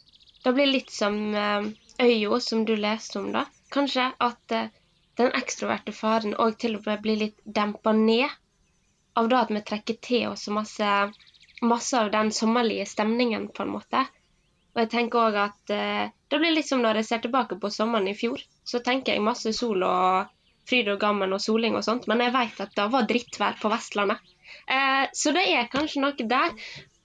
det 0.45 0.53
blir 0.55 0.71
litt 0.71 0.93
som 0.93 1.19
uh, 1.35 1.67
øya 2.01 2.39
som 2.41 2.65
du 2.65 2.75
leste 2.77 3.21
om, 3.21 3.29
da. 3.35 3.45
Kanskje 3.73 4.09
at 4.23 4.55
uh, 4.55 4.71
den 5.19 5.31
ekstroverte 5.37 5.93
faren 5.95 6.35
òg 6.41 6.57
til 6.59 6.79
og 6.79 6.89
med 6.89 7.05
blir 7.05 7.21
litt 7.21 7.39
dempa 7.45 7.93
ned 7.95 8.27
av 9.15 9.29
det 9.31 9.37
at 9.39 9.53
vi 9.53 9.63
trekker 9.63 10.01
til 10.03 10.27
oss 10.33 10.49
masse 10.51 10.89
masse 11.61 11.99
av 11.99 12.11
den 12.11 12.31
sommerlige 12.31 12.85
stemningen, 12.85 13.47
på 13.47 13.63
en 13.63 13.69
måte. 13.69 14.05
Og 14.75 14.81
jeg 14.83 14.91
tenker 14.91 15.29
òg 15.29 15.37
at 15.39 15.71
eh, 15.71 16.11
det 16.31 16.39
blir 16.41 16.51
litt 16.51 16.67
som 16.67 16.81
når 16.83 16.99
jeg 16.99 17.07
ser 17.09 17.21
tilbake 17.23 17.55
på 17.61 17.71
sommeren 17.71 18.09
i 18.11 18.15
fjor. 18.17 18.41
Så 18.67 18.81
tenker 18.83 19.15
jeg 19.15 19.23
masse 19.23 19.53
sol 19.55 19.85
og 19.87 20.31
fryd 20.67 20.89
og 20.91 20.99
gammen 20.99 21.33
og 21.35 21.41
soling 21.43 21.77
og 21.77 21.85
sånt, 21.85 22.07
men 22.09 22.23
jeg 22.23 22.33
vet 22.33 22.61
at 22.63 22.73
det 22.75 22.87
var 22.91 23.07
drittvær 23.07 23.59
på 23.61 23.71
Vestlandet. 23.71 24.33
Eh, 24.67 25.05
så 25.13 25.31
det 25.35 25.45
er 25.47 25.71
kanskje 25.71 26.03
noe 26.03 26.27
der. 26.29 26.55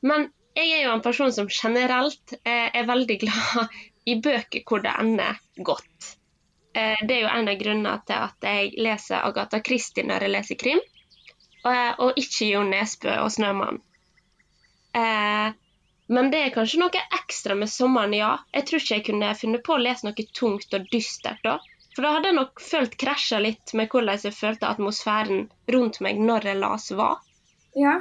Men 0.03 0.31
jeg 0.57 0.73
er 0.75 0.87
jo 0.87 0.95
en 0.97 1.05
person 1.05 1.33
som 1.33 1.51
generelt 1.53 2.35
eh, 2.43 2.69
er 2.75 2.89
veldig 2.89 3.19
glad 3.23 3.77
i 4.11 4.17
bøker 4.25 4.65
hvor 4.67 4.83
det 4.83 4.97
ender 4.99 5.39
godt. 5.63 6.15
Eh, 6.75 6.99
det 7.07 7.19
er 7.19 7.23
jo 7.27 7.33
en 7.35 7.53
av 7.53 7.61
grunnene 7.61 7.95
til 8.09 8.19
at 8.19 8.51
jeg 8.51 8.75
leser 8.81 9.23
Agatha 9.23 9.61
Christie 9.67 10.07
når 10.07 10.27
jeg 10.27 10.35
leser 10.35 10.61
krim, 10.61 10.83
og, 11.63 12.03
og 12.03 12.19
ikke 12.19 12.51
Jo 12.51 12.63
Nesbø 12.67 13.13
og 13.21 13.31
'Snømannen'. 13.31 13.85
Men 16.11 16.31
det 16.33 16.41
er 16.43 16.55
kanskje 16.55 16.81
noe 16.83 17.03
ekstra 17.21 17.55
med 17.55 17.71
sommeren, 17.71 18.15
ja. 18.19 18.33
Jeg 18.57 18.67
tror 18.67 18.83
ikke 18.83 18.97
jeg 18.97 19.07
kunne 19.07 19.35
funnet 19.39 19.63
på 19.67 19.77
å 19.77 19.83
lese 19.83 20.09
noe 20.09 20.25
tungt 20.35 20.75
og 20.75 20.89
dystert 20.91 21.43
da. 21.47 21.59
For 21.95 22.07
da 22.07 22.15
hadde 22.17 22.31
jeg 22.31 22.39
nok 22.39 22.63
følt 22.63 22.97
krasja 22.99 23.39
litt 23.43 23.75
med 23.79 23.91
hvordan 23.93 24.19
jeg 24.25 24.35
følte 24.35 24.71
atmosfæren 24.71 25.49
rundt 25.75 26.01
meg 26.03 26.19
når 26.23 26.51
jeg 26.51 26.59
las 26.59 26.91
hva. 26.95 27.13
Ja, 27.79 27.95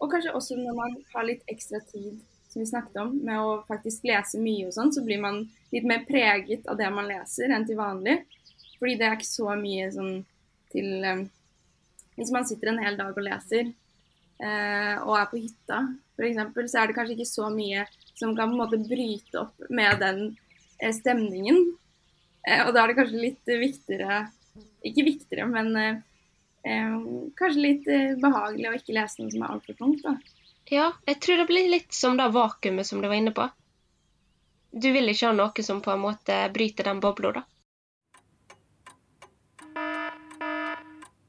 og 0.00 0.10
kanskje 0.12 0.34
også 0.34 0.58
når 0.58 0.76
man 0.78 0.94
har 1.14 1.26
litt 1.28 1.42
ekstra 1.52 1.82
tid, 1.90 2.18
som 2.50 2.62
vi 2.62 2.68
snakket 2.70 2.98
om, 3.02 3.12
med 3.26 3.38
å 3.38 3.58
faktisk 3.68 4.06
lese 4.10 4.40
mye 4.42 4.66
og 4.68 4.74
sånn, 4.74 4.90
så 4.94 5.04
blir 5.06 5.20
man 5.22 5.42
litt 5.74 5.86
mer 5.86 6.06
preget 6.08 6.66
av 6.70 6.78
det 6.80 6.88
man 6.90 7.10
leser 7.10 7.52
enn 7.54 7.66
til 7.68 7.78
vanlig. 7.78 8.22
Fordi 8.80 8.96
det 8.98 9.06
er 9.06 9.18
ikke 9.18 9.28
så 9.28 9.54
mye 9.60 9.90
sånn 9.92 10.16
til 10.72 11.04
um, 11.04 11.26
Hvis 12.16 12.32
man 12.32 12.46
sitter 12.48 12.72
en 12.72 12.80
hel 12.82 12.96
dag 12.98 13.14
og 13.16 13.24
leser, 13.24 13.70
og 14.40 15.14
er 15.18 15.26
på 15.28 15.36
hytta, 15.36 15.82
f.eks., 16.16 16.70
så 16.72 16.78
er 16.80 16.88
det 16.88 16.94
kanskje 16.96 17.16
ikke 17.18 17.28
så 17.28 17.50
mye 17.52 17.82
som 18.20 18.36
kan 18.36 18.50
på 18.50 18.56
en 18.56 18.60
måte 18.60 18.80
bryte 18.84 19.40
opp 19.40 19.70
med 19.70 20.00
den 20.02 20.20
eh, 20.82 20.92
stemningen. 20.94 21.60
Eh, 22.46 22.62
og 22.66 22.74
da 22.74 22.82
er 22.82 22.92
det 22.92 22.98
kanskje 23.00 23.24
litt 23.24 23.50
viktigere 23.60 24.22
Ikke 24.84 25.04
viktigere, 25.04 25.46
men 25.48 25.74
eh, 25.76 25.98
eh, 26.64 26.94
kanskje 27.36 27.64
litt 27.64 27.88
eh, 27.88 28.16
behagelig 28.20 28.70
å 28.70 28.76
ikke 28.78 28.96
lese 28.96 29.20
noe 29.20 29.32
som 29.32 29.44
er 29.44 29.54
altfor 29.54 29.78
tungt. 29.78 30.04
da. 30.04 30.16
Ja, 30.70 30.90
jeg 31.08 31.20
tror 31.24 31.40
det 31.40 31.48
blir 31.50 31.68
litt 31.72 31.96
som 31.96 32.16
det 32.16 32.30
vakuumet 32.32 32.88
som 32.88 33.02
du 33.02 33.08
var 33.08 33.18
inne 33.18 33.34
på. 33.36 33.48
Du 34.70 34.88
vil 34.94 35.10
ikke 35.10 35.30
ha 35.30 35.36
noe 35.36 35.64
som 35.66 35.82
på 35.84 35.92
en 35.92 36.04
måte 36.04 36.36
bryter 36.54 36.88
den 36.88 37.00
bobla, 37.02 37.32
da. 37.40 37.44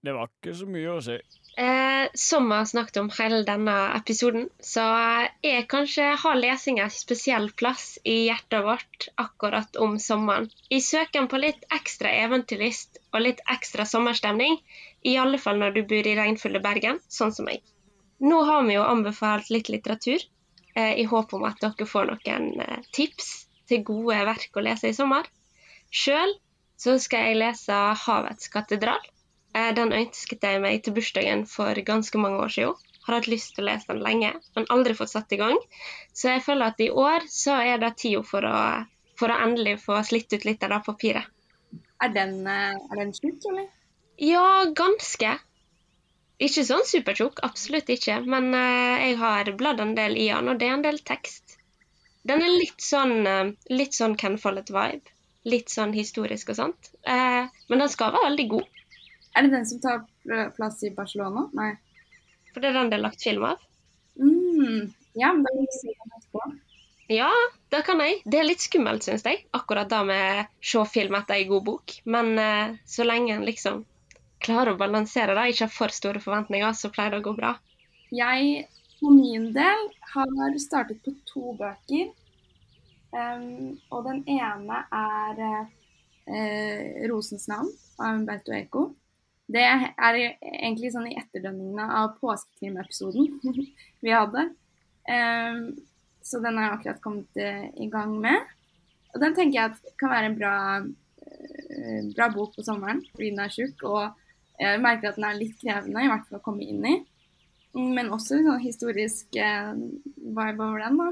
Det 0.00 0.12
var 0.16 0.30
ikke 0.30 0.54
så 0.56 0.66
mye 0.70 0.92
å 0.94 1.00
si. 1.04 1.18
Eh, 1.60 2.06
som 2.14 2.46
vi 2.48 2.56
har 2.56 2.64
snakket 2.64 2.96
om 2.96 3.10
hele 3.18 3.42
denne 3.44 3.74
episoden, 3.98 4.46
så 4.64 4.84
er 5.44 5.66
kanskje 5.68 6.06
har 6.22 6.38
lesing 6.38 6.78
en 6.80 6.92
spesiell 6.94 7.50
plass 7.62 7.98
i 8.08 8.14
hjertet 8.30 8.64
vårt 8.64 9.08
akkurat 9.20 9.76
om 9.76 9.98
sommeren. 10.00 10.48
I 10.70 10.80
søken 10.80 11.28
på 11.28 11.42
litt 11.42 11.66
ekstra 11.76 12.14
eventyrlyst 12.22 13.02
og 13.12 13.26
litt 13.26 13.44
ekstra 13.56 13.84
sommerstemning, 13.84 14.56
i 15.04 15.18
alle 15.20 15.42
fall 15.42 15.60
når 15.60 15.76
du 15.76 15.82
bor 15.92 16.08
i 16.08 16.16
regnfulle 16.16 16.64
Bergen, 16.64 17.02
sånn 17.08 17.36
som 17.36 17.50
meg. 17.50 17.60
Nå 18.24 18.40
har 18.48 18.64
vi 18.64 18.78
jo 18.78 18.88
anbefalt 18.88 19.52
litt 19.52 19.68
litteratur, 19.68 20.24
eh, 20.74 20.96
i 21.02 21.04
håp 21.12 21.36
om 21.36 21.44
at 21.50 21.60
dere 21.60 21.92
får 21.92 22.12
noen 22.14 22.50
eh, 22.64 22.90
tips 22.96 23.30
til 23.68 23.84
gode 23.84 24.24
verk 24.32 24.56
å 24.56 24.64
lese 24.64 24.88
i 24.88 24.96
sommer. 24.96 25.28
Sjøl 25.92 26.38
skal 26.80 27.26
jeg 27.28 27.42
lese 27.42 27.76
'Havets 28.06 28.48
katedral'. 28.48 29.10
Eh, 29.54 29.72
Den 29.74 29.92
ønsket 29.96 30.46
jeg 30.46 30.62
meg 30.62 30.84
til 30.84 30.94
bursdagen 30.94 31.46
for 31.50 31.74
ganske 31.86 32.18
mange 32.22 32.38
år 32.44 32.54
siden. 32.54 32.86
Har 33.06 33.16
hatt 33.16 33.30
lyst 33.32 33.54
til 33.56 33.64
å 33.64 33.70
lese 33.70 33.88
den 33.88 34.02
lenge, 34.04 34.30
men 34.54 34.68
aldri 34.70 34.94
fått 34.94 35.10
satt 35.14 35.32
i 35.32 35.38
gang. 35.40 35.58
Så 36.14 36.28
jeg 36.30 36.44
føler 36.44 36.70
at 36.70 36.82
i 36.84 36.90
år 36.92 37.24
så 37.32 37.56
er 37.64 37.80
det 37.82 37.96
tida 38.02 38.22
for 38.26 38.46
for 39.20 39.28
å 39.32 39.36
endelig 39.44 39.76
få 39.82 39.98
slitt 40.06 40.32
ut 40.32 40.46
litt 40.48 40.62
av 40.64 40.72
det 40.72 40.80
papiret. 40.86 41.26
Er 42.00 42.12
den, 42.14 42.46
eh, 42.48 42.72
er 42.72 42.96
den 43.02 43.12
tjukk, 43.12 43.44
eller? 43.50 43.66
Ja, 44.16 44.64
ganske. 44.76 45.34
Ikke 46.40 46.64
sånn 46.64 46.86
supertjukk, 46.88 47.42
absolutt 47.44 47.92
ikke. 47.92 48.16
Men 48.24 48.54
eh, 48.56 49.08
jeg 49.10 49.18
har 49.20 49.52
bladd 49.60 49.80
en 49.84 49.94
del 49.98 50.16
i 50.16 50.30
den, 50.30 50.48
og 50.48 50.60
det 50.60 50.68
er 50.70 50.78
en 50.78 50.86
del 50.86 51.02
tekst. 51.04 51.58
Den 52.24 52.44
er 52.44 52.52
litt 52.52 52.80
sånn, 52.84 53.56
litt 53.72 53.96
sånn 53.96 54.16
Ken 54.20 54.36
Follett-vibe. 54.40 55.12
Litt 55.48 55.72
sånn 55.72 55.92
historisk 55.96 56.50
og 56.52 56.56
sånt. 56.58 56.90
Men 57.08 57.80
den 57.80 57.88
skal 57.88 58.12
være 58.12 58.26
veldig 58.26 58.44
god. 58.50 58.79
Er 59.36 59.46
det 59.46 59.52
den 59.54 59.66
som 59.66 59.80
tar 59.82 60.02
plass 60.56 60.82
i 60.86 60.90
Barcelona? 60.94 61.46
Nei. 61.56 61.74
For 62.50 62.62
det 62.62 62.72
er 62.72 62.80
den 62.80 62.90
det 62.90 62.98
er 62.98 63.04
lagt 63.04 63.22
film 63.22 63.46
av. 63.46 63.62
Mm. 64.18 64.90
Ja, 65.18 65.32
men 65.32 65.44
da 65.46 65.54
vil 65.54 65.68
jeg 65.68 65.78
se 65.78 65.94
den 65.94 66.16
etterpå. 66.18 66.48
Ja, 67.10 67.30
det 67.74 67.82
kan 67.86 68.02
jeg. 68.02 68.20
Det 68.24 68.38
er 68.38 68.46
litt 68.46 68.62
skummelt, 68.62 69.06
syns 69.06 69.24
jeg. 69.26 69.44
Akkurat 69.56 69.90
det 69.90 70.02
med 70.06 70.50
se 70.62 70.84
film 70.86 71.16
etter 71.18 71.40
ei 71.40 71.46
god 71.50 71.64
bok. 71.66 71.94
Men 72.06 72.36
eh, 72.38 72.76
så 72.86 73.06
lenge 73.06 73.34
en 73.34 73.46
liksom 73.46 73.84
klarer 74.40 74.74
å 74.74 74.80
balansere 74.80 75.34
det, 75.36 75.50
ikke 75.50 75.66
har 75.66 75.74
for 75.74 75.94
store 75.94 76.22
forventninger, 76.22 76.70
så 76.72 76.90
pleier 76.94 77.16
det 77.16 77.20
å 77.20 77.26
gå 77.26 77.34
bra. 77.36 77.56
Jeg 78.14 78.68
for 79.00 79.10
min 79.16 79.50
del 79.52 79.90
har 80.14 80.58
startet 80.62 81.02
på 81.04 81.14
to 81.28 81.54
bøker. 81.58 82.10
Um, 83.10 83.80
og 83.90 84.04
den 84.06 84.22
ene 84.30 84.84
er 84.94 85.40
uh, 85.42 87.06
'Rosens 87.10 87.48
navn' 87.50 87.72
av 87.98 88.20
Umberto 88.20 88.54
Eco. 88.54 88.90
Det 89.50 89.62
er 89.66 89.90
egentlig 89.98 90.92
sånn 90.94 91.08
i 91.10 91.16
etterdønningene 91.18 91.86
av 91.98 92.12
påskekrimepisoden 92.20 93.30
vi 94.04 94.12
hadde. 94.14 94.50
Um, 95.10 95.64
så 96.22 96.40
den 96.40 96.58
har 96.58 96.66
jeg 96.66 96.78
akkurat 96.78 97.02
kommet 97.04 97.38
eh, 97.40 97.68
i 97.80 97.88
gang 97.90 98.12
med. 98.20 98.48
Og 99.14 99.22
den 99.22 99.34
tenker 99.34 99.56
jeg 99.56 99.72
at 99.72 99.94
kan 99.98 100.12
være 100.12 100.28
en 100.30 100.36
bra, 100.38 100.56
eh, 100.78 102.10
bra 102.14 102.28
bok 102.34 102.52
på 102.56 102.64
sommeren, 102.66 103.00
fordi 103.14 103.32
den 103.32 103.42
er 103.42 103.54
tjukk. 103.54 103.86
Og 103.88 104.60
jeg 104.60 104.82
merker 104.84 105.10
at 105.10 105.18
den 105.18 105.26
er 105.26 105.40
litt 105.40 105.56
krevende, 105.62 106.04
i 106.04 106.12
hvert 106.12 106.28
fall 106.28 106.38
å 106.38 106.44
komme 106.44 106.66
inn 106.66 106.84
i. 106.86 106.94
Men 107.74 108.12
også 108.12 108.36
en 108.36 108.50
sånn 108.50 108.62
historisk 108.62 109.40
eh, 109.40 109.72
vibe 110.20 110.66
over 110.66 110.84
den, 110.84 111.00
da. 111.00 111.10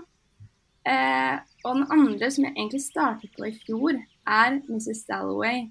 Og 1.66 1.74
den 1.74 1.90
andre 1.92 2.30
som 2.32 2.46
jeg 2.46 2.54
egentlig 2.54 2.80
startet 2.80 3.34
på 3.34 3.48
i 3.48 3.56
fjor, 3.64 3.98
er 4.28 4.60
Mrs. 4.70 5.02
Dalloway. 5.08 5.66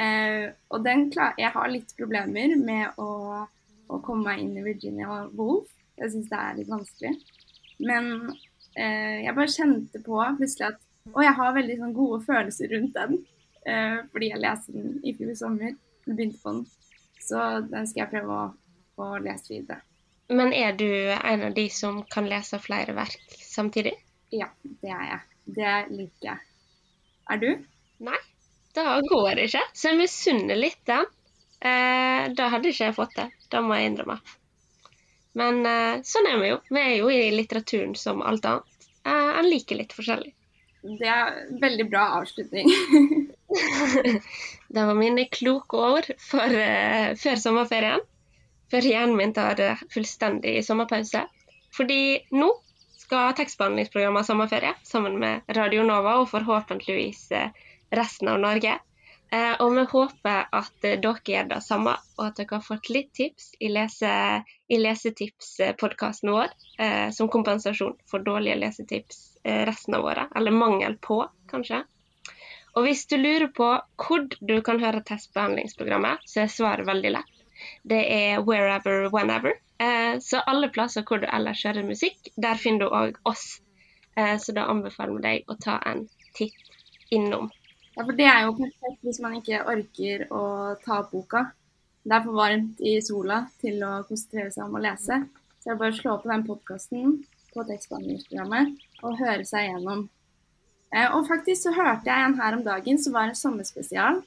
Eh, 0.00 0.48
og 0.72 0.84
den 0.86 1.10
klar 1.12 1.34
Jeg 1.36 1.52
har 1.52 1.68
litt 1.68 1.90
problemer 1.98 2.54
med 2.56 2.96
å, 2.96 3.44
å 3.92 3.98
komme 4.04 4.30
meg 4.30 4.40
inn 4.40 4.56
i 4.56 4.64
Virginia 4.64 5.26
Woolf. 5.36 5.68
Jeg 6.00 6.14
syns 6.14 6.30
det 6.30 6.38
er 6.38 6.56
litt 6.58 6.72
vanskelig. 6.72 7.12
Men 7.82 8.08
eh, 8.78 9.22
jeg 9.26 9.36
bare 9.36 9.52
kjente 9.52 10.02
på 10.04 10.18
plutselig 10.38 10.70
at 10.70 10.80
Og 11.12 11.22
jeg 11.24 11.34
har 11.34 11.54
veldig 11.56 11.78
sånn, 11.80 11.94
gode 11.96 12.20
følelser 12.24 12.72
rundt 12.72 12.96
den. 12.96 13.22
Eh, 13.66 13.98
fordi 14.12 14.32
jeg 14.32 14.42
leste 14.42 14.74
den 14.76 14.98
i 15.04 15.14
fjor 15.18 15.34
sommer. 15.38 15.74
Begynte 16.06 16.40
på 16.42 16.56
den. 16.56 16.64
Så 17.22 17.40
den 17.70 17.88
skal 17.90 18.04
jeg 18.04 18.12
prøve 18.14 18.38
å, 18.38 18.46
å 19.02 19.10
lese 19.22 19.52
videre. 19.52 19.82
Men 20.32 20.54
er 20.56 20.72
du 20.78 20.88
en 20.88 21.44
av 21.48 21.54
de 21.54 21.66
som 21.70 22.00
kan 22.10 22.26
lese 22.30 22.58
flere 22.62 22.94
verk 22.96 23.36
samtidig? 23.42 23.92
Ja, 24.32 24.48
det 24.80 24.94
er 24.94 25.04
jeg. 25.10 25.20
Det 25.58 25.74
liker 25.92 26.28
jeg. 26.30 26.44
Er 27.30 27.42
du? 27.42 27.50
Nei, 28.02 28.18
det 28.76 28.84
går 29.08 29.42
ikke. 29.46 29.64
Så 29.72 29.90
jeg 29.90 30.00
misunner 30.00 30.58
litt 30.58 30.80
den. 30.88 31.08
Eh, 31.62 32.28
da 32.34 32.48
hadde 32.52 32.72
ikke 32.72 32.88
jeg 32.88 32.96
fått 32.96 33.16
det. 33.18 33.28
Det 33.52 33.60
må 33.62 33.76
jeg 33.78 33.92
innrømme. 33.92 34.18
Men 35.38 35.64
eh, 35.68 35.98
sånn 36.06 36.28
er 36.28 36.40
vi 36.40 36.52
jo. 36.52 36.60
Vi 36.72 36.80
er 36.80 36.94
jo 36.98 37.10
i 37.12 37.32
litteraturen 37.34 37.94
som 37.98 38.22
alt 38.26 38.46
annet. 38.48 38.86
Eh, 39.06 39.30
en 39.40 39.48
liker 39.48 39.78
litt 39.78 39.94
forskjellig. 39.96 40.32
Det 40.82 41.06
er 41.06 41.36
veldig 41.62 41.86
bra 41.90 42.06
avslutning. 42.18 42.66
det 44.74 44.86
var 44.88 44.98
mine 44.98 45.28
kloke 45.30 45.78
ord 45.78 46.08
for, 46.18 46.56
eh, 46.58 47.12
før 47.20 47.38
sommerferien. 47.38 48.02
Før 48.72 48.88
hjernen 48.88 49.18
min 49.18 49.34
tar 49.36 49.60
eh, 49.62 49.86
fullstendig 49.94 50.58
sommerpause. 50.66 51.22
Fordi 51.76 52.02
nå 52.34 52.50
skal 52.98 53.34
tekstbehandlingsprogrammet 53.38 54.24
ha 54.24 54.26
sommerferie 54.26 54.74
sammen 54.88 55.18
med 55.20 55.54
Radio 55.56 55.84
Nova 55.86 56.18
og 56.22 56.30
forhåpentligvis 56.32 57.28
eh, 57.36 57.62
resten 57.92 58.28
av 58.28 58.40
Norge. 58.40 58.78
Eh, 59.32 59.54
og 59.64 59.70
vi 59.72 59.82
håper 59.88 60.48
at 60.52 60.84
eh, 60.84 60.98
dere 61.00 61.24
gjør 61.24 61.46
det 61.54 61.60
samme, 61.64 61.94
og 62.18 62.24
at 62.26 62.36
dere 62.36 62.58
har 62.58 62.64
fått 62.66 62.90
litt 62.92 63.14
tips 63.16 63.54
i, 63.64 63.70
lese, 63.72 64.10
i 64.68 64.76
Lesetipspodkasten 64.80 66.32
vår 66.34 66.50
eh, 66.76 67.08
som 67.16 67.30
kompensasjon 67.32 67.94
for 68.10 68.24
dårlige 68.26 68.58
lesetips 68.60 69.30
resten 69.42 69.96
av 69.96 70.04
året. 70.06 70.34
Eller 70.38 70.54
mangel 70.54 70.98
på, 71.02 71.16
kanskje. 71.50 71.80
Og 72.76 72.84
hvis 72.86 73.06
du 73.10 73.16
lurer 73.16 73.48
på 73.56 73.70
hvor 73.98 74.28
du 74.38 74.52
kan 74.64 74.78
høre 74.78 75.00
testbehandlingsprogrammet, 75.08 76.22
så 76.28 76.44
er 76.44 76.52
svaret 76.52 76.86
veldig 76.86 77.10
lett. 77.16 77.40
Det 77.88 77.98
er 78.04 78.44
wherever, 78.46 79.08
whenever. 79.10 79.56
Så 80.22 80.38
alle 80.46 80.70
plasser 80.70 81.02
hvor 81.08 81.18
du 81.18 81.26
ellers 81.26 81.64
hører 81.66 81.82
musikk, 81.88 82.30
der 82.38 82.60
finner 82.62 82.86
du 82.86 82.94
òg 82.94 83.18
oss. 83.28 83.58
Så 84.14 84.54
da 84.54 84.68
anbefaler 84.70 85.18
vi 85.18 85.26
deg 85.26 85.50
å 85.50 85.58
ta 85.58 85.80
en 85.90 86.06
titt 86.38 86.54
innom. 87.10 87.50
Ja, 87.92 88.04
for 88.06 88.16
det 88.16 88.24
er 88.24 88.46
jo 88.46 88.54
perfekt 88.56 89.02
hvis 89.04 89.20
man 89.20 89.36
ikke 89.36 89.64
orker 89.68 90.24
å 90.32 90.44
ta 90.84 91.02
opp 91.02 91.12
boka. 91.12 91.44
Det 92.02 92.16
er 92.16 92.24
for 92.24 92.38
varmt 92.38 92.80
i 92.80 92.96
sola 93.04 93.44
til 93.60 93.82
å 93.84 94.00
konsentrere 94.08 94.50
seg 94.54 94.64
om 94.64 94.78
å 94.78 94.82
lese. 94.82 95.20
Så 95.60 95.70
er 95.70 95.78
bare 95.78 95.94
å 95.94 95.98
slå 95.98 96.16
på 96.22 96.30
den 96.30 96.44
podkasten 96.46 97.18
på 97.52 97.64
tekstbehandlingsprogrammet 97.68 99.04
og 99.04 99.20
høre 99.20 99.44
seg 99.46 99.68
gjennom. 99.68 100.06
Eh, 100.92 101.08
og 101.14 101.28
faktisk 101.28 101.66
så 101.66 101.74
hørte 101.76 102.08
jeg 102.08 102.26
en 102.26 102.38
her 102.40 102.56
om 102.56 102.64
dagen 102.64 102.98
som 103.00 103.14
var 103.16 103.28
en 103.28 103.38
sommerspesial 103.38 104.22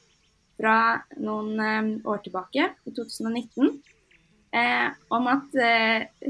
fra 0.56 0.78
noen 1.18 1.60
eh, 1.60 1.90
år 2.08 2.22
tilbake, 2.26 2.70
i 2.86 2.94
2019, 2.96 3.74
eh, 4.56 4.88
om 5.14 5.30
at 5.34 5.60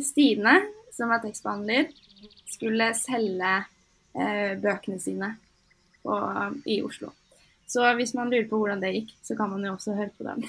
Stine, 0.07 0.55
som 0.95 1.11
er 1.11 1.23
tekstbehandler, 1.23 1.91
skulle 2.55 2.93
selge 2.95 3.57
bøkene 4.15 4.95
sine 5.03 5.33
i 6.71 6.77
Oslo. 6.85 7.11
Så 7.67 7.85
hvis 7.97 8.13
man 8.17 8.29
lurer 8.29 8.47
på 8.49 8.59
hvordan 8.61 8.83
det 8.83 8.93
gikk, 8.93 9.13
så 9.25 9.37
kan 9.37 9.51
man 9.51 9.65
jo 9.65 9.73
også 9.73 9.95
høre 9.97 10.13
på 10.17 10.27
den. 10.27 10.43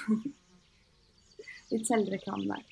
Litt 1.73 1.87
selvreklame 1.89 2.57
der. 2.57 2.65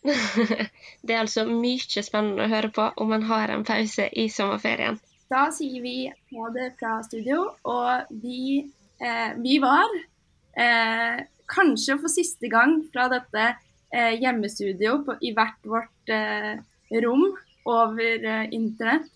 det 1.04 1.12
er 1.12 1.20
altså 1.20 1.44
mye 1.44 2.02
spennende 2.04 2.46
å 2.46 2.52
høre 2.52 2.70
på 2.72 2.86
om 3.02 3.10
man 3.12 3.26
har 3.28 3.52
en 3.52 3.66
pause 3.68 4.06
i 4.16 4.28
sommerferien. 4.32 5.00
Da 5.30 5.48
sier 5.54 5.82
vi 5.84 5.96
ha 6.08 6.52
det 6.54 6.72
fra 6.80 6.96
studio, 7.06 7.44
og 7.68 8.08
vi, 8.22 8.62
eh, 8.98 9.36
vi 9.38 9.58
var 9.62 9.92
eh, 10.58 11.20
kanskje 11.50 11.98
for 12.00 12.10
siste 12.10 12.50
gang 12.50 12.80
fra 12.90 13.06
dette 13.12 13.44
eh, 13.94 14.16
hjemmestudio 14.18 15.00
på, 15.06 15.18
i 15.20 15.34
hvert 15.36 15.70
vårt 15.70 16.14
eh, 16.14 16.56
rom 17.04 17.28
over 17.68 18.26
eh, 18.26 18.46
internett. 18.56 19.10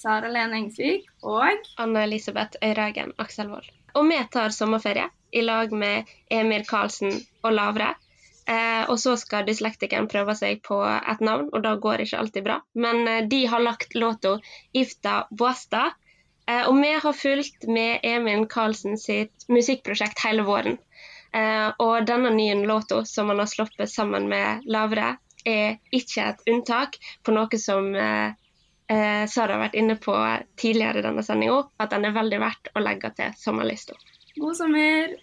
Sara 0.00 0.30
Lene 0.32 0.56
Engsvik 0.56 1.10
og 1.28 1.66
Anne 1.82 2.06
Elisabeth 2.06 2.56
Øyragen 2.64 3.10
Akselvold. 3.20 3.66
Og 3.94 4.06
vi 4.10 4.20
tar 4.32 4.54
sommerferie 4.54 5.08
i 5.30 5.42
lag 5.42 5.72
med 5.72 6.08
Emil 6.30 6.66
Karlsen 6.68 7.12
og 7.42 7.52
Lavre. 7.54 7.94
Eh, 8.50 8.82
og 8.90 8.98
så 8.98 9.14
skal 9.20 9.46
dyslektikeren 9.46 10.08
prøve 10.10 10.34
seg 10.34 10.62
på 10.66 10.80
et 10.82 11.20
navn, 11.22 11.50
og 11.52 11.62
da 11.62 11.76
går 11.78 12.02
ikke 12.04 12.18
alltid 12.18 12.46
bra. 12.46 12.58
Men 12.74 13.06
eh, 13.06 13.22
de 13.30 13.44
har 13.46 13.62
lagt 13.62 13.94
låta 13.94 14.38
'Ifta 14.74 15.26
Boasta'. 15.30 15.92
Eh, 16.50 16.64
og 16.66 16.80
vi 16.82 16.92
har 17.04 17.12
fulgt 17.12 17.68
med 17.68 18.00
Emil 18.02 18.46
Karlsen 18.50 18.98
sitt 18.98 19.46
musikkprosjekt 19.48 20.24
hele 20.26 20.42
våren. 20.48 20.78
Eh, 21.32 21.68
og 21.78 22.06
denne 22.06 22.32
nye 22.34 22.58
låta 22.66 23.04
som 23.04 23.30
han 23.30 23.38
har 23.38 23.46
sluppet 23.46 23.90
sammen 23.90 24.28
med 24.28 24.66
Lavre, 24.66 25.16
er 25.46 25.78
ikke 25.94 26.24
et 26.32 26.42
unntak 26.52 26.98
på 27.24 27.32
noe 27.32 27.58
som 27.60 27.94
eh, 27.96 28.34
eh, 28.90 29.24
Sara 29.30 29.56
har 29.56 29.64
vært 29.66 29.78
inne 29.80 29.96
på 30.00 30.14
tidligere 30.60 31.00
i 31.00 31.06
denne 31.06 31.24
sendinga, 31.26 31.62
at 31.80 31.94
den 31.94 32.08
er 32.08 32.16
veldig 32.16 32.40
verdt 32.42 32.72
å 32.74 32.82
legge 32.84 33.12
til 33.16 33.36
sommerlista. 33.38 33.96
God 34.36 34.58
sommer! 34.58 35.16